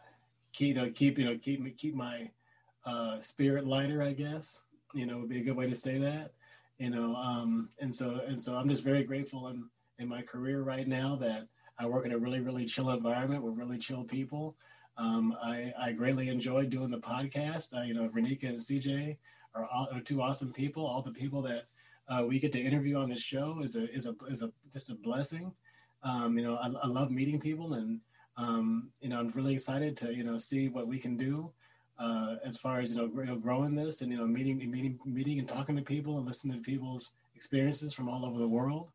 keep 0.53 0.77
you 0.77 0.83
know 0.83 0.91
keep 0.91 1.19
you 1.19 1.25
know 1.25 1.39
keep 1.39 1.61
me 1.61 1.71
keep 1.71 1.95
my 1.95 2.31
uh, 2.85 3.21
spirit 3.21 3.67
lighter 3.67 4.03
I 4.03 4.13
guess 4.13 4.65
you 4.95 5.07
know 5.07 5.19
would 5.19 5.29
be 5.29 5.41
a 5.41 5.45
good 5.45 5.57
way 5.57 5.69
to 5.69 5.77
say 5.77 5.99
that 5.99 6.33
you 6.79 6.91
know 6.91 7.15
um, 7.17 7.71
and 7.81 7.95
so 7.95 8.21
and 8.27 8.43
so 8.43 8.57
I'm 8.57 8.69
just 8.69 8.85
very 8.85 9.05
grateful 9.05 9.49
in 9.49 9.65
in 9.99 10.09
my 10.09 10.23
career 10.23 10.63
right 10.63 10.87
now 10.87 11.17
that 11.17 11.47
I 11.79 11.87
work 11.87 12.07
in 12.07 12.13
a 12.13 12.19
really 12.19 12.41
really 12.41 12.65
chill 12.65 12.91
environment 12.91 13.43
with 13.43 13.57
really 13.57 13.79
chill 13.79 14.05
people. 14.05 14.57
Um, 14.99 15.37
I, 15.43 15.75
I 15.79 15.93
greatly 15.93 16.31
enjoy 16.31 16.65
doing 16.65 16.91
the 16.91 16.99
podcast. 16.99 17.77
Uh, 17.77 17.83
you 17.83 17.93
know, 17.93 18.09
Renika 18.09 18.49
and 18.49 18.59
CJ 18.59 19.19
are, 19.57 19.89
are 19.93 20.01
two 20.01 20.23
awesome 20.23 20.53
people. 20.53 20.85
All 20.85 21.03
the 21.03 21.13
people 21.13 21.43
that 21.43 21.65
uh, 22.09 22.25
we 22.27 22.39
get 22.39 22.53
to 22.53 22.61
interview 22.61 22.97
on 22.97 23.09
this 23.09 23.23
show 23.23 23.61
is 23.63 23.77
a 23.77 23.91
is 23.93 24.07
a 24.07 24.15
is 24.29 24.43
a 24.43 24.53
just 24.73 24.91
a 24.91 24.95
blessing. 24.95 25.53
Um, 26.03 26.39
you 26.39 26.45
know, 26.45 26.55
I, 26.57 26.69
I, 26.69 26.87
love 26.87 27.11
meeting 27.11 27.41
people, 27.41 27.75
and 27.75 28.01
um, 28.37 28.91
you 29.01 29.09
know, 29.09 29.19
I'm 29.19 29.31
really 29.31 29.55
excited 29.55 29.97
to 29.99 30.15
you 30.15 30.25
know 30.25 30.37
see 30.37 30.69
what 30.69 30.87
we 30.87 30.99
can 30.99 31.17
do 31.17 31.51
uh, 31.99 32.37
as 32.45 32.57
far 32.57 32.81
as 32.81 32.91
you 32.91 32.97
know, 32.97 33.11
you 33.17 33.25
know, 33.25 33.37
growing 33.37 33.75
this 33.75 34.03
and 34.03 34.13
you 34.13 34.19
know, 34.19 34.27
meeting 34.27 34.59
meeting 34.71 34.99
meeting 35.05 35.39
and 35.39 35.49
talking 35.49 35.77
to 35.77 35.83
people 35.83 36.19
and 36.19 36.27
listening 36.27 36.59
to 36.59 36.63
people's 36.63 37.13
experiences 37.35 37.95
from 37.95 38.09
all 38.09 38.25
over 38.25 38.39
the 38.39 38.49
world. 38.49 38.91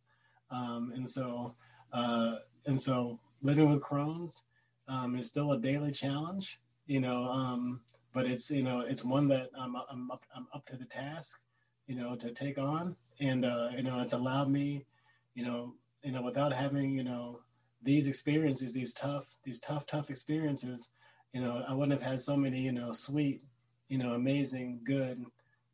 Um, 0.51 0.91
and 0.95 1.09
so 1.09 1.55
uh, 1.93 2.35
and 2.65 2.79
so 2.79 3.19
living 3.41 3.69
with 3.69 3.81
Crohn's 3.81 4.43
um, 4.87 5.15
is 5.15 5.27
still 5.27 5.53
a 5.53 5.59
daily 5.59 5.91
challenge. 5.91 6.59
You 6.85 6.99
know, 6.99 7.23
um, 7.23 7.81
but 8.13 8.25
it's 8.25 8.49
you 8.51 8.63
know 8.63 8.81
it's 8.81 9.03
one 9.03 9.27
that 9.29 9.49
I'm 9.57 9.75
I'm 9.89 10.11
up, 10.11 10.25
I'm 10.35 10.47
up 10.53 10.65
to 10.67 10.75
the 10.75 10.85
task, 10.85 11.39
you 11.87 11.95
know, 11.95 12.15
to 12.15 12.31
take 12.31 12.57
on, 12.57 12.95
and 13.19 13.45
uh, 13.45 13.69
you 13.75 13.83
know 13.83 13.99
it's 13.99 14.13
allowed 14.13 14.49
me, 14.49 14.85
you 15.33 15.45
know, 15.45 15.75
you 16.03 16.11
know 16.11 16.21
without 16.21 16.53
having 16.53 16.91
you 16.91 17.03
know 17.03 17.39
these 17.83 18.07
experiences, 18.07 18.73
these 18.73 18.93
tough 18.93 19.25
these 19.43 19.59
tough 19.59 19.85
tough 19.85 20.09
experiences, 20.09 20.89
you 21.33 21.41
know, 21.41 21.63
I 21.67 21.73
wouldn't 21.73 21.99
have 21.99 22.09
had 22.09 22.21
so 22.21 22.35
many 22.35 22.59
you 22.59 22.73
know 22.73 22.91
sweet, 22.93 23.41
you 23.87 23.97
know, 23.97 24.13
amazing, 24.13 24.81
good, 24.83 25.25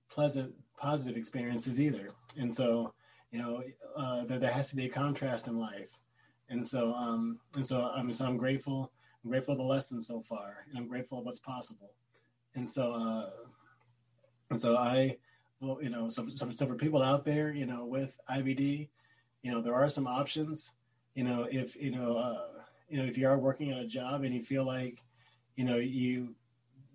pleasant, 0.10 0.54
positive 0.78 1.18
experiences 1.18 1.82
either, 1.82 2.12
and 2.38 2.54
so 2.54 2.94
you 3.32 3.40
know 3.40 3.64
uh, 3.98 4.26
that 4.26 4.42
there 4.42 4.52
has 4.52 4.70
to 4.70 4.76
be 4.76 4.86
a 4.86 4.90
contrast 4.90 5.48
in 5.48 5.58
life, 5.58 5.90
and 6.50 6.66
so 6.66 6.94
um 6.94 7.40
and 7.56 7.66
so 7.66 7.82
I'm 7.96 8.14
so 8.14 8.26
I'm 8.26 8.38
grateful. 8.38 8.92
I'm 9.24 9.32
grateful 9.32 9.56
for 9.56 9.58
the 9.58 9.64
lessons 9.64 10.08
so 10.08 10.22
far, 10.22 10.66
and 10.70 10.78
I'm 10.78 10.88
grateful 10.88 11.18
for 11.18 11.24
what's 11.26 11.40
possible 11.40 11.90
and 12.56 12.70
so 12.70 12.92
uh, 12.92 13.30
and 14.50 14.60
so 14.60 14.78
I, 14.78 15.18
well, 15.60 15.80
you 15.82 15.90
know, 15.90 16.10
so, 16.10 16.28
so, 16.30 16.50
so 16.54 16.68
for 16.68 16.76
people 16.76 17.02
out 17.02 17.26
there, 17.26 17.52
you 17.52 17.66
know, 17.66 17.86
with 17.86 18.12
IBD, 18.30 18.88
you 19.42 19.52
know, 19.52 19.62
there 19.62 19.76
are 19.76 19.90
some 19.90 20.08
options. 20.08 20.72
You 21.16 21.24
know, 21.24 21.48
if 21.50 21.76
you 21.76 21.92
know, 21.92 22.16
uh, 22.16 22.64
you 22.90 22.98
know, 22.98 23.06
if 23.06 23.18
you 23.18 23.28
are 23.28 23.38
working 23.38 23.72
at 23.72 23.80
a 23.80 23.88
job 23.88 24.24
and 24.24 24.34
you 24.34 24.44
feel 24.44 24.66
like, 24.66 25.04
you 25.56 25.66
know, 25.66 25.78
you 25.78 26.36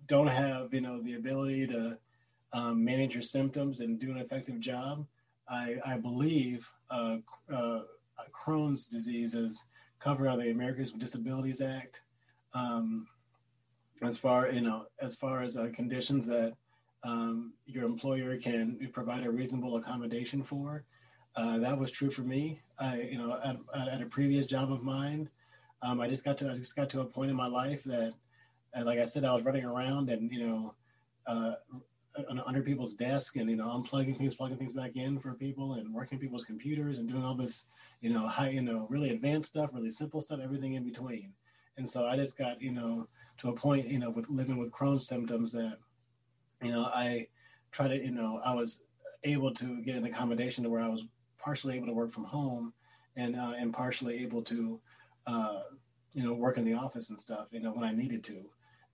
don't 0.07 0.27
have, 0.27 0.73
you 0.73 0.81
know, 0.81 1.01
the 1.01 1.15
ability 1.15 1.67
to 1.67 1.97
um, 2.53 2.83
manage 2.83 3.13
your 3.13 3.23
symptoms 3.23 3.79
and 3.79 3.99
do 3.99 4.11
an 4.11 4.17
effective 4.17 4.59
job, 4.59 5.05
I, 5.49 5.75
I 5.85 5.97
believe 5.97 6.67
uh, 6.89 7.17
uh, 7.53 7.79
Crohn's 8.31 8.87
disease 8.87 9.33
is 9.33 9.63
covered 9.99 10.27
under 10.27 10.45
the 10.45 10.51
Americans 10.51 10.91
with 10.91 11.01
Disabilities 11.01 11.61
Act. 11.61 12.01
Um, 12.53 13.07
as 14.05 14.17
far 14.17 14.49
you 14.49 14.61
know 14.61 14.85
as 15.01 15.15
far 15.15 15.41
as 15.41 15.57
uh, 15.57 15.69
conditions 15.73 16.25
that 16.27 16.53
um, 17.03 17.53
your 17.65 17.85
employer 17.85 18.37
can 18.37 18.89
provide 18.93 19.25
a 19.25 19.31
reasonable 19.31 19.75
accommodation 19.77 20.43
for. 20.43 20.83
Uh, 21.35 21.57
that 21.57 21.77
was 21.77 21.91
true 21.91 22.11
for 22.11 22.21
me. 22.21 22.61
I, 22.79 23.01
you 23.01 23.17
know, 23.17 23.39
at, 23.43 23.57
at 23.91 24.01
a 24.01 24.05
previous 24.05 24.45
job 24.45 24.71
of 24.71 24.83
mine, 24.83 25.29
um, 25.81 25.99
I 25.99 26.07
just 26.07 26.23
got 26.23 26.37
to 26.39 26.49
I 26.49 26.53
just 26.53 26.75
got 26.75 26.89
to 26.91 27.01
a 27.01 27.05
point 27.05 27.31
in 27.31 27.35
my 27.35 27.47
life 27.47 27.83
that, 27.85 28.13
uh, 28.77 28.83
like 28.83 28.99
I 28.99 29.05
said, 29.05 29.25
I 29.25 29.33
was 29.33 29.43
running 29.43 29.65
around 29.65 30.09
and 30.09 30.31
you 30.31 30.47
know, 30.47 30.75
uh, 31.27 31.53
under 32.45 32.61
people's 32.61 32.93
desk 32.93 33.35
and 33.35 33.49
you 33.49 33.55
know, 33.55 33.65
unplugging 33.65 34.15
things, 34.15 34.35
plugging 34.35 34.57
things 34.57 34.73
back 34.73 34.95
in 34.95 35.19
for 35.19 35.33
people, 35.33 35.73
and 35.73 35.93
working 35.93 36.19
people's 36.19 36.45
computers 36.45 36.99
and 36.99 37.09
doing 37.09 37.23
all 37.23 37.35
this, 37.35 37.65
you 38.01 38.11
know, 38.11 38.27
high, 38.27 38.49
you 38.49 38.61
know, 38.61 38.85
really 38.89 39.09
advanced 39.09 39.49
stuff, 39.49 39.71
really 39.73 39.91
simple 39.91 40.21
stuff, 40.21 40.39
everything 40.41 40.73
in 40.73 40.83
between. 40.83 41.33
And 41.77 41.89
so 41.89 42.05
I 42.05 42.15
just 42.15 42.37
got, 42.37 42.61
you 42.61 42.71
know, 42.71 43.07
to 43.39 43.49
a 43.49 43.53
point, 43.53 43.87
you 43.87 43.99
know, 43.99 44.09
with 44.09 44.29
living 44.29 44.57
with 44.57 44.71
Crohn's 44.71 45.07
symptoms 45.07 45.51
that, 45.53 45.77
you 46.61 46.71
know, 46.71 46.85
I 46.85 47.27
try 47.71 47.87
to, 47.87 47.95
you 47.95 48.11
know, 48.11 48.41
I 48.45 48.53
was 48.53 48.83
able 49.23 49.53
to 49.55 49.81
get 49.81 49.95
an 49.95 50.05
accommodation 50.05 50.63
to 50.63 50.69
where 50.69 50.81
I 50.81 50.89
was 50.89 51.03
partially 51.37 51.75
able 51.75 51.87
to 51.87 51.93
work 51.93 52.13
from 52.13 52.23
home 52.23 52.73
and 53.15 53.35
uh, 53.35 53.53
and 53.57 53.73
partially 53.73 54.23
able 54.23 54.41
to, 54.43 54.79
uh, 55.27 55.61
you 56.13 56.23
know, 56.23 56.33
work 56.33 56.57
in 56.57 56.65
the 56.65 56.73
office 56.73 57.09
and 57.09 57.19
stuff, 57.19 57.47
you 57.51 57.59
know, 57.59 57.71
when 57.71 57.83
I 57.83 57.91
needed 57.91 58.23
to. 58.25 58.45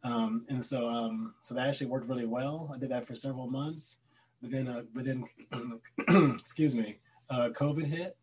Um, 0.03 0.45
and 0.49 0.65
so, 0.65 0.89
um, 0.89 1.33
so 1.41 1.53
that 1.55 1.67
actually 1.67 1.87
worked 1.87 2.07
really 2.07 2.25
well. 2.25 2.71
I 2.73 2.77
did 2.77 2.89
that 2.89 3.05
for 3.05 3.15
several 3.15 3.47
months, 3.47 3.97
but 4.41 4.51
then, 4.51 4.67
uh, 4.67 4.83
but 4.93 5.05
then, 5.05 5.25
excuse 6.39 6.75
me, 6.75 6.99
uh, 7.29 7.49
COVID 7.49 7.85
hit, 7.85 8.15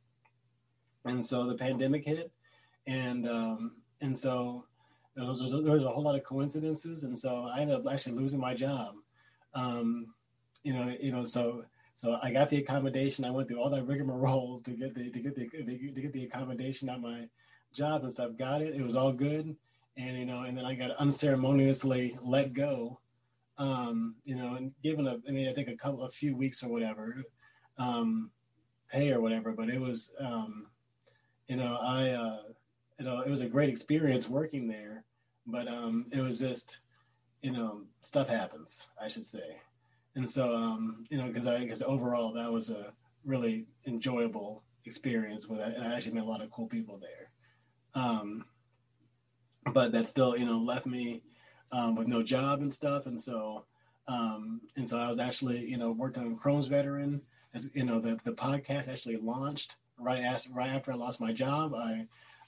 and 1.04 1.22
so 1.22 1.46
the 1.46 1.54
pandemic 1.54 2.04
hit, 2.04 2.32
and 2.86 3.28
um, 3.28 3.72
and 4.00 4.18
so 4.18 4.64
there 5.16 5.24
was, 5.24 5.40
there 5.40 5.72
was 5.72 5.84
a 5.84 5.90
whole 5.90 6.04
lot 6.04 6.14
of 6.14 6.24
coincidences, 6.24 7.04
and 7.04 7.18
so 7.18 7.48
I 7.52 7.60
ended 7.60 7.76
up 7.76 7.84
actually 7.90 8.16
losing 8.16 8.40
my 8.40 8.54
job. 8.54 8.94
Um, 9.54 10.14
you 10.62 10.74
know, 10.74 10.94
you 11.00 11.10
know, 11.10 11.24
so 11.24 11.64
so 11.94 12.18
I 12.22 12.30
got 12.30 12.50
the 12.50 12.58
accommodation. 12.58 13.24
I 13.24 13.30
went 13.30 13.48
through 13.48 13.60
all 13.60 13.70
that 13.70 13.86
rigmarole 13.86 14.60
to 14.64 14.70
get 14.72 14.94
the 14.94 15.10
to 15.10 15.20
get 15.20 15.34
the 15.34 15.48
to 15.48 16.00
get 16.02 16.12
the 16.12 16.24
accommodation 16.24 16.90
at 16.90 17.00
my 17.00 17.26
job 17.74 18.02
and 18.04 18.12
stuff. 18.12 18.32
Got 18.38 18.60
it. 18.62 18.74
It 18.74 18.82
was 18.82 18.96
all 18.96 19.12
good, 19.12 19.56
and 19.96 20.18
you 20.18 20.26
know, 20.26 20.42
and 20.42 20.58
then 20.58 20.66
I 20.66 20.74
got 20.74 20.90
unceremoniously 20.96 22.18
let 22.22 22.52
go. 22.52 23.00
Um, 23.58 24.16
you 24.24 24.36
know, 24.36 24.54
and 24.54 24.72
given 24.82 25.06
a, 25.06 25.16
I 25.26 25.30
mean, 25.30 25.48
I 25.48 25.54
think 25.54 25.68
a 25.68 25.76
couple, 25.76 26.02
a 26.02 26.10
few 26.10 26.36
weeks 26.36 26.62
or 26.62 26.68
whatever, 26.68 27.24
um, 27.78 28.30
pay 28.90 29.10
or 29.10 29.22
whatever. 29.22 29.52
But 29.52 29.70
it 29.70 29.80
was, 29.80 30.12
um, 30.20 30.66
you 31.48 31.56
know, 31.56 31.78
I, 31.80 32.10
uh, 32.10 32.38
you 32.98 33.04
know, 33.04 33.20
it 33.20 33.30
was 33.30 33.40
a 33.40 33.46
great 33.46 33.68
experience 33.68 34.28
working 34.28 34.68
there 34.68 35.04
but 35.46 35.68
um, 35.68 36.06
it 36.12 36.20
was 36.20 36.38
just, 36.38 36.80
you 37.42 37.52
know, 37.52 37.82
stuff 38.02 38.28
happens, 38.28 38.88
I 39.00 39.08
should 39.08 39.24
say. 39.24 39.60
And 40.16 40.28
so, 40.28 40.54
um, 40.54 41.06
you 41.10 41.18
know, 41.18 41.28
because 41.28 41.46
I, 41.46 41.60
because 41.60 41.82
overall 41.82 42.32
that 42.34 42.50
was 42.50 42.70
a 42.70 42.92
really 43.24 43.66
enjoyable 43.86 44.62
experience 44.84 45.46
with 45.46 45.60
it, 45.60 45.74
and 45.76 45.86
I 45.86 45.94
actually 45.94 46.14
met 46.14 46.24
a 46.24 46.28
lot 46.28 46.42
of 46.42 46.50
cool 46.50 46.66
people 46.66 46.98
there. 46.98 47.30
Um, 48.02 48.44
but 49.72 49.92
that 49.92 50.08
still, 50.08 50.36
you 50.36 50.46
know, 50.46 50.58
left 50.58 50.86
me 50.86 51.22
um, 51.72 51.96
with 51.96 52.08
no 52.08 52.22
job 52.22 52.60
and 52.60 52.72
stuff, 52.72 53.06
and 53.06 53.20
so, 53.20 53.64
um, 54.08 54.60
and 54.76 54.88
so 54.88 54.98
I 54.98 55.08
was 55.08 55.18
actually, 55.18 55.68
you 55.68 55.76
know, 55.76 55.90
worked 55.92 56.18
on 56.18 56.36
Crohn's 56.36 56.68
veteran. 56.68 57.20
As 57.54 57.68
you 57.74 57.84
know, 57.84 58.00
the 58.00 58.18
the 58.24 58.32
podcast 58.32 58.88
actually 58.88 59.16
launched 59.16 59.76
right 59.98 60.22
after 60.22 60.50
right 60.50 60.70
after 60.70 60.92
I 60.92 60.94
lost 60.94 61.20
my 61.20 61.32
job. 61.32 61.74
I, 61.74 62.06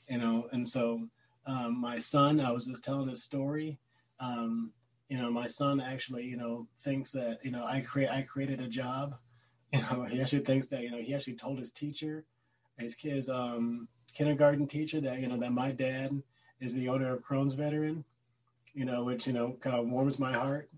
you 0.09 0.19
know, 0.19 0.49
and 0.53 0.67
so 0.67 1.07
um, 1.47 1.81
my 1.81 1.99
son, 1.99 2.41
I 2.41 2.51
was 2.53 2.67
just 2.67 2.85
telling 2.85 3.09
this 3.09 3.25
story. 3.25 3.79
Um, 4.21 4.73
you 5.09 5.17
know, 5.17 5.31
my 5.31 5.47
son 5.47 5.81
actually, 5.81 6.25
you 6.25 6.37
know, 6.37 6.67
thinks 6.85 7.13
that 7.13 7.39
you 7.43 7.51
know 7.51 7.65
I 7.65 7.81
create 7.81 8.11
I 8.11 8.23
created 8.23 8.61
a 8.61 8.69
job. 8.69 9.17
You 9.71 9.83
know, 9.83 10.05
he 10.05 10.23
actually 10.23 10.47
thinks 10.47 10.69
that 10.69 10.81
you 10.83 10.91
know 10.91 10.97
he 10.97 11.15
actually 11.15 11.35
told 11.35 11.59
his 11.59 11.73
teacher, 11.73 12.25
his 12.79 12.97
his 12.99 13.29
um, 13.29 13.87
kindergarten 14.15 14.67
teacher, 14.67 14.99
that 15.03 15.21
you 15.21 15.29
know 15.29 15.37
that 15.37 15.53
my 15.53 15.73
dad 15.73 16.23
is 16.61 16.73
the 16.73 16.89
owner 16.89 17.13
of 17.13 17.23
Crohn's 17.23 17.53
Veteran. 17.53 18.03
You 18.73 18.87
know, 18.87 19.05
which 19.05 19.27
you 19.27 19.35
know 19.35 19.59
kind 19.61 19.77
of 19.77 19.89
warms 19.91 20.19
my 20.19 20.33
heart. 20.33 20.71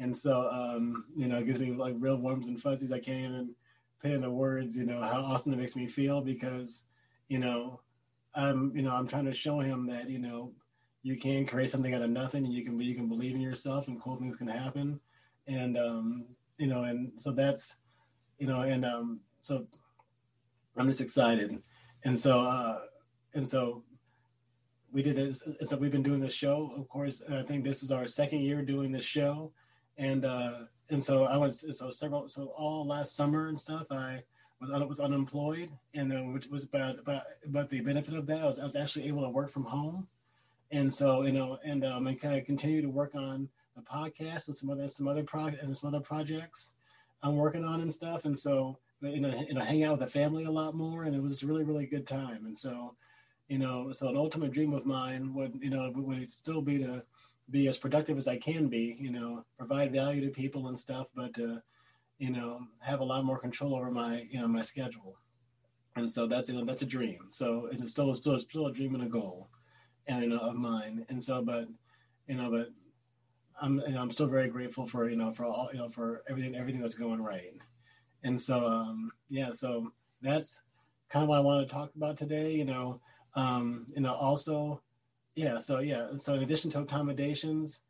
And 0.00 0.16
so, 0.16 0.48
um, 0.50 1.04
you 1.14 1.28
know, 1.28 1.38
it 1.38 1.46
gives 1.46 1.60
me 1.60 1.72
like 1.72 1.94
real 1.98 2.16
warms 2.16 2.48
and 2.48 2.60
fuzzies. 2.60 2.90
I 2.90 2.98
can't 2.98 3.24
even 3.24 3.54
put 4.00 4.12
into 4.12 4.30
words, 4.30 4.76
you 4.76 4.86
know, 4.86 5.00
how 5.00 5.20
awesome 5.20 5.52
it 5.52 5.58
makes 5.58 5.76
me 5.76 5.86
feel 5.86 6.22
because, 6.22 6.84
you 7.28 7.38
know, 7.38 7.80
I'm, 8.34 8.72
you 8.74 8.82
know, 8.82 8.92
I'm 8.92 9.08
trying 9.08 9.24
to 9.26 9.34
show 9.34 9.60
him 9.60 9.86
that, 9.88 10.08
you 10.08 10.18
know, 10.18 10.52
you 11.02 11.16
can 11.16 11.46
create 11.46 11.70
something 11.70 11.94
out 11.94 12.02
of 12.02 12.10
nothing, 12.10 12.44
and 12.44 12.52
you 12.52 12.64
can 12.64 12.78
you 12.80 12.94
can 12.94 13.08
believe 13.08 13.34
in 13.34 13.40
yourself, 13.40 13.88
and 13.88 14.00
cool 14.00 14.16
things 14.16 14.36
can 14.36 14.48
happen. 14.48 15.00
And 15.46 15.78
um, 15.78 16.26
you 16.58 16.66
know, 16.66 16.84
and 16.84 17.12
so 17.16 17.32
that's 17.32 17.76
you 18.38 18.46
know, 18.46 18.60
and 18.60 18.84
um, 18.84 19.20
so 19.40 19.66
I'm 20.76 20.88
just 20.88 21.00
excited, 21.00 21.62
and 22.04 22.18
so 22.18 22.40
uh, 22.40 22.80
and 23.34 23.48
so 23.48 23.82
we 24.92 25.02
did 25.02 25.16
this. 25.16 25.42
So 25.62 25.76
we've 25.76 25.90
been 25.90 26.02
doing 26.02 26.20
this 26.20 26.34
show. 26.34 26.74
Of 26.76 26.88
course, 26.88 27.22
I 27.30 27.42
think 27.42 27.64
this 27.64 27.82
is 27.82 27.92
our 27.92 28.06
second 28.06 28.40
year 28.40 28.62
doing 28.62 28.92
this 28.92 29.04
show, 29.04 29.52
and 29.96 30.26
uh, 30.26 30.64
and 30.90 31.02
so 31.02 31.24
I 31.24 31.38
was 31.38 31.64
so 31.78 31.90
several 31.90 32.28
so 32.28 32.52
all 32.56 32.86
last 32.86 33.16
summer 33.16 33.48
and 33.48 33.58
stuff. 33.58 33.86
I 33.90 34.22
was 34.60 34.70
was 34.88 35.00
unemployed, 35.00 35.70
and 35.94 36.10
then 36.10 36.32
which 36.32 36.48
was 36.48 36.64
about 36.64 37.04
but 37.04 37.38
but 37.46 37.70
the 37.70 37.80
benefit 37.80 38.14
of 38.14 38.26
that. 38.26 38.42
I 38.42 38.46
was, 38.46 38.58
I 38.58 38.64
was 38.64 38.76
actually 38.76 39.08
able 39.08 39.22
to 39.22 39.30
work 39.30 39.50
from 39.50 39.64
home, 39.64 40.06
and 40.70 40.92
so 40.92 41.22
you 41.22 41.32
know 41.32 41.58
and 41.64 41.84
um 41.84 42.06
and 42.06 42.20
kind 42.20 42.38
of 42.38 42.46
continue 42.46 42.82
to 42.82 42.88
work 42.88 43.14
on 43.14 43.48
the 43.76 43.82
podcast 43.82 44.48
and 44.48 44.56
some 44.56 44.70
other 44.70 44.88
some 44.88 45.08
other 45.08 45.22
pro 45.22 45.46
and 45.46 45.76
some 45.76 45.88
other 45.88 46.00
projects 46.00 46.72
I'm 47.22 47.36
working 47.36 47.64
on 47.64 47.80
and 47.80 47.92
stuff, 47.92 48.24
and 48.24 48.38
so 48.38 48.78
you 49.02 49.20
know 49.20 49.44
you 49.48 49.54
know 49.54 49.60
hang 49.60 49.84
out 49.84 49.92
with 49.92 50.00
the 50.00 50.06
family 50.06 50.44
a 50.44 50.50
lot 50.50 50.74
more, 50.74 51.04
and 51.04 51.14
it 51.14 51.22
was 51.22 51.44
really 51.44 51.64
really 51.64 51.86
good 51.86 52.06
time, 52.06 52.46
and 52.46 52.56
so 52.56 52.94
you 53.48 53.58
know 53.58 53.92
so 53.92 54.08
an 54.08 54.16
ultimate 54.16 54.52
dream 54.52 54.72
of 54.72 54.86
mine 54.86 55.34
would 55.34 55.58
you 55.62 55.70
know 55.70 55.90
would 55.94 56.30
still 56.30 56.62
be 56.62 56.78
to 56.78 57.02
be 57.50 57.68
as 57.68 57.78
productive 57.78 58.16
as 58.16 58.28
I 58.28 58.38
can 58.38 58.68
be, 58.68 58.96
you 58.98 59.10
know, 59.10 59.44
provide 59.58 59.92
value 59.92 60.20
to 60.24 60.30
people 60.30 60.68
and 60.68 60.78
stuff, 60.78 61.08
but 61.14 61.38
uh, 61.40 61.56
you 62.20 62.30
know, 62.30 62.60
have 62.80 63.00
a 63.00 63.04
lot 63.04 63.24
more 63.24 63.38
control 63.38 63.74
over 63.74 63.90
my, 63.90 64.28
you 64.30 64.38
know, 64.38 64.46
my 64.46 64.60
schedule. 64.60 65.16
And 65.96 66.08
so 66.08 66.26
that's, 66.26 66.50
you 66.50 66.54
know, 66.54 66.66
that's 66.66 66.82
a 66.82 66.86
dream. 66.86 67.28
So 67.30 67.68
it's 67.72 67.90
still, 67.90 68.14
still, 68.14 68.38
still 68.38 68.66
a 68.66 68.72
dream 68.72 68.94
and 68.94 69.04
a 69.04 69.08
goal 69.08 69.48
and, 70.06 70.22
you 70.22 70.28
know, 70.28 70.38
of 70.38 70.54
mine. 70.54 71.06
And 71.08 71.24
so, 71.24 71.42
but, 71.42 71.66
you 72.28 72.36
know, 72.36 72.50
but 72.50 72.68
I'm, 73.60 73.80
I'm 73.80 74.10
still 74.10 74.26
very 74.26 74.48
grateful 74.48 74.86
for, 74.86 75.08
you 75.08 75.16
know, 75.16 75.32
for 75.32 75.46
all, 75.46 75.70
you 75.72 75.78
know, 75.78 75.88
for 75.88 76.22
everything, 76.28 76.54
everything 76.54 76.82
that's 76.82 76.94
going 76.94 77.22
right. 77.22 77.54
And 78.22 78.38
so, 78.38 78.66
um, 78.66 79.10
yeah, 79.30 79.50
so 79.50 79.90
that's 80.20 80.60
kind 81.08 81.22
of 81.22 81.30
what 81.30 81.38
I 81.38 81.40
want 81.40 81.66
to 81.66 81.74
talk 81.74 81.90
about 81.96 82.18
today, 82.18 82.52
you 82.52 82.66
know, 82.66 83.00
um, 83.34 83.86
you 83.94 84.02
know, 84.02 84.12
also, 84.12 84.82
yeah, 85.36 85.56
so 85.56 85.78
yeah, 85.78 86.08
so 86.16 86.34
in 86.34 86.42
addition 86.42 86.70
to 86.72 86.80
accommodations, 86.80 87.80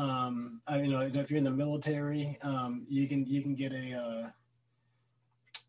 um, 0.00 0.62
I, 0.66 0.80
you 0.80 0.88
know, 0.88 1.00
if 1.00 1.30
you're 1.30 1.36
in 1.38 1.44
the 1.44 1.50
military, 1.50 2.38
um, 2.42 2.86
you 2.88 3.06
can 3.06 3.26
you 3.26 3.42
can 3.42 3.54
get 3.54 3.72
a 3.72 3.92
uh, 3.92 4.30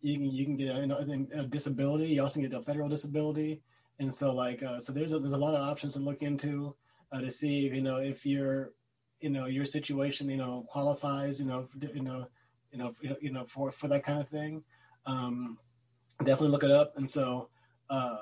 you 0.02 0.16
can 0.16 0.32
you 0.32 0.46
can 0.46 0.56
get 0.56 0.70
a, 0.70 1.40
a 1.40 1.48
disability. 1.48 2.08
You 2.08 2.22
also 2.22 2.40
get 2.40 2.54
a 2.54 2.62
federal 2.62 2.88
disability, 2.88 3.62
and 4.00 4.14
so 4.14 4.34
like 4.34 4.64
uh, 4.64 4.80
so 4.80 4.94
there's 4.94 5.12
a, 5.12 5.20
there's 5.20 5.34
a 5.34 5.38
lot 5.38 5.54
of 5.54 5.68
options 5.68 5.96
to 5.96 6.00
look 6.00 6.22
into 6.22 6.74
uh, 7.12 7.20
to 7.20 7.30
see 7.30 7.68
if, 7.68 7.74
you 7.74 7.82
know 7.82 7.98
if 7.98 8.26
your 8.26 8.72
you 9.20 9.30
know 9.30 9.48
your 9.48 9.66
situation 9.66 10.30
you 10.30 10.38
know 10.38 10.66
qualifies 10.70 11.40
you 11.42 11.46
know 11.46 11.68
you 11.94 12.02
know 12.02 12.26
you 12.72 12.80
know 12.80 12.94
you 13.20 13.34
know 13.34 13.46
for 13.46 13.70
for 13.70 13.90
that 13.90 14.04
kind 14.04 14.22
of 14.22 14.30
thing. 14.30 14.64
Um, 15.06 15.58
definitely 16.20 16.50
look 16.52 16.64
it 16.64 16.72
up, 16.72 16.94
and 16.96 17.10
so. 17.10 17.50
Uh, 17.90 18.18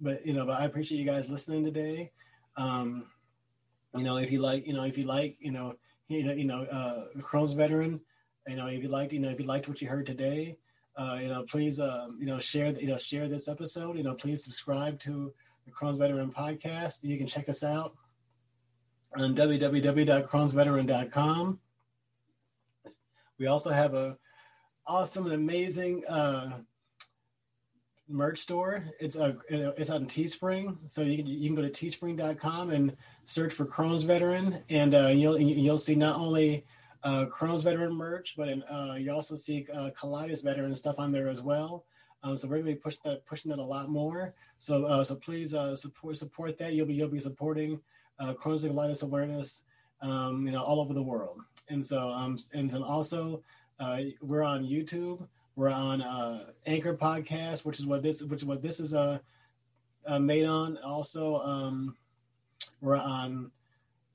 but 0.00 0.24
you 0.24 0.32
know, 0.32 0.46
but 0.46 0.60
I 0.60 0.64
appreciate 0.64 0.98
you 0.98 1.04
guys 1.04 1.28
listening 1.28 1.64
today. 1.64 2.12
Um, 2.56 3.04
you 3.94 4.04
know, 4.04 4.16
if 4.16 4.30
you 4.30 4.40
like, 4.40 4.66
you 4.66 4.74
know, 4.74 4.84
if 4.84 4.98
you 4.98 5.04
like, 5.04 5.36
you 5.40 5.50
know, 5.50 5.74
you 6.08 6.24
know, 6.24 6.32
you 6.32 6.44
know, 6.44 6.62
uh, 6.64 7.04
Crohn's 7.20 7.52
veteran, 7.52 8.00
you 8.46 8.56
know, 8.56 8.66
if 8.66 8.82
you 8.82 8.88
liked, 8.88 9.12
you 9.12 9.20
know, 9.20 9.30
if 9.30 9.38
you 9.38 9.46
liked 9.46 9.68
what 9.68 9.82
you 9.82 9.88
heard 9.88 10.06
today, 10.06 10.56
uh, 10.96 11.18
you 11.20 11.28
know, 11.28 11.44
please, 11.48 11.78
um, 11.78 12.16
you 12.18 12.26
know, 12.26 12.38
share, 12.38 12.72
you 12.72 12.88
know, 12.88 12.98
share 12.98 13.28
this 13.28 13.48
episode. 13.48 13.96
You 13.96 14.02
know, 14.02 14.14
please 14.14 14.42
subscribe 14.42 14.98
to 15.00 15.32
the 15.64 15.72
Crohn's 15.72 15.98
Veteran 15.98 16.32
Podcast. 16.32 17.02
You 17.02 17.16
can 17.16 17.26
check 17.26 17.48
us 17.48 17.62
out 17.62 17.94
on 19.16 19.34
www.crohnsveteran.com. 19.34 21.60
We 23.38 23.46
also 23.46 23.70
have 23.70 23.94
a 23.94 24.18
awesome 24.86 25.24
and 25.26 25.34
amazing 25.34 26.04
uh, 26.06 26.58
merch 28.08 28.40
store. 28.40 28.84
It's 28.98 29.16
a 29.16 29.36
it's 29.48 29.90
on 29.90 30.06
Teespring, 30.06 30.76
so 30.86 31.02
you 31.02 31.18
can 31.18 31.26
you 31.26 31.48
can 31.48 31.54
go 31.54 31.62
to 31.62 31.70
teespring.com 31.70 32.70
and 32.70 32.96
search 33.24 33.52
for 33.52 33.66
Crohn's 33.66 34.04
Veteran, 34.04 34.62
and 34.70 34.94
uh, 34.94 35.08
you'll 35.08 35.38
you'll 35.38 35.78
see 35.78 35.94
not 35.94 36.16
only 36.16 36.64
uh, 37.04 37.26
Crohn's 37.26 37.62
Veteran 37.62 37.94
merch, 37.94 38.34
but 38.36 38.48
in, 38.48 38.62
uh, 38.64 38.96
you 38.98 39.12
also 39.12 39.36
see 39.36 39.66
uh, 39.72 39.90
Colitis 39.98 40.42
Veteran 40.42 40.74
stuff 40.74 40.96
on 40.98 41.12
there 41.12 41.28
as 41.28 41.42
well. 41.42 41.84
Um, 42.22 42.36
so 42.36 42.48
we're 42.48 42.56
going 42.56 42.66
to 42.66 42.72
be 42.72 42.78
pushing 42.80 43.00
that 43.04 43.24
pushing 43.26 43.50
that 43.50 43.58
a 43.58 43.64
lot 43.64 43.88
more. 43.88 44.34
So 44.58 44.84
uh, 44.84 45.04
so 45.04 45.14
please 45.14 45.54
uh, 45.54 45.76
support 45.76 46.16
support 46.16 46.58
that. 46.58 46.72
You'll 46.72 46.86
be 46.86 46.94
you'll 46.94 47.08
be 47.08 47.20
supporting 47.20 47.80
uh, 48.18 48.34
Crohn's 48.34 48.64
and 48.64 48.74
colitis 48.74 49.02
awareness, 49.02 49.62
um, 50.02 50.44
you 50.46 50.52
know, 50.52 50.62
all 50.62 50.80
over 50.80 50.94
the 50.94 51.02
world. 51.02 51.40
And 51.68 51.84
so 51.84 52.10
um 52.10 52.38
and 52.54 52.68
then 52.68 52.82
also 52.82 53.42
uh, 53.78 54.00
we're 54.20 54.42
on 54.42 54.64
YouTube. 54.64 55.26
We're 55.58 55.70
on 55.70 56.02
uh, 56.02 56.52
Anchor 56.66 56.96
Podcast, 56.96 57.64
which 57.64 57.80
is 57.80 57.86
what 57.86 58.00
this 58.00 58.22
which 58.22 58.42
is 58.42 58.44
what 58.44 58.62
this 58.62 58.78
is 58.78 58.94
uh, 58.94 59.18
uh 60.06 60.20
made 60.20 60.46
on. 60.46 60.78
Also, 60.84 61.38
um, 61.38 61.96
we're 62.80 62.96
on 62.96 63.50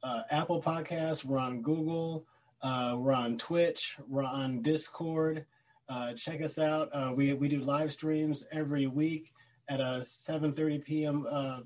uh, 0.03 0.21
Apple 0.31 0.61
Podcasts. 0.61 1.25
We're 1.25 1.39
on 1.39 1.61
Google. 1.61 2.25
Uh, 2.61 2.95
we're 2.97 3.11
on 3.11 3.37
Twitch. 3.37 3.97
We're 4.07 4.23
on 4.23 4.61
Discord. 4.61 5.45
Uh, 5.89 6.13
check 6.13 6.41
us 6.41 6.59
out. 6.59 6.87
Uh, 6.93 7.11
we 7.13 7.33
we 7.33 7.49
do 7.49 7.59
live 7.59 7.91
streams 7.91 8.45
every 8.53 8.87
week 8.87 9.33
at 9.67 9.81
uh, 9.81 9.99
7:30 9.99 10.85
p.m. 10.85 11.27
Uh, 11.29 11.59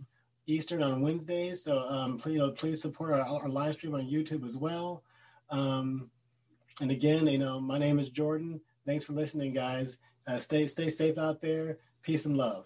Eastern 0.48 0.82
on 0.82 1.04
Wednesdays. 1.04 1.64
So 1.64 1.82
um, 1.82 2.18
please, 2.18 2.40
know, 2.40 2.50
please 2.50 2.82
support 2.82 3.12
our, 3.12 3.22
our 3.22 3.48
live 3.48 3.76
stream 3.76 3.94
on 3.94 4.10
YouTube 4.10 4.44
as 4.44 4.58
well. 4.58 5.04
Um, 5.52 6.10
and 6.82 6.90
again, 6.90 7.28
you 7.28 7.38
know, 7.38 7.62
my 7.62 7.78
name 7.78 8.00
is 8.00 8.10
Jordan. 8.10 8.60
Thanks 8.88 9.04
for 9.04 9.12
listening, 9.12 9.54
guys. 9.54 9.98
Uh, 10.26 10.38
stay 10.40 10.66
stay 10.66 10.90
safe 10.90 11.18
out 11.18 11.42
there. 11.42 11.80
Peace 12.04 12.26
and 12.26 12.38
love. 12.38 12.64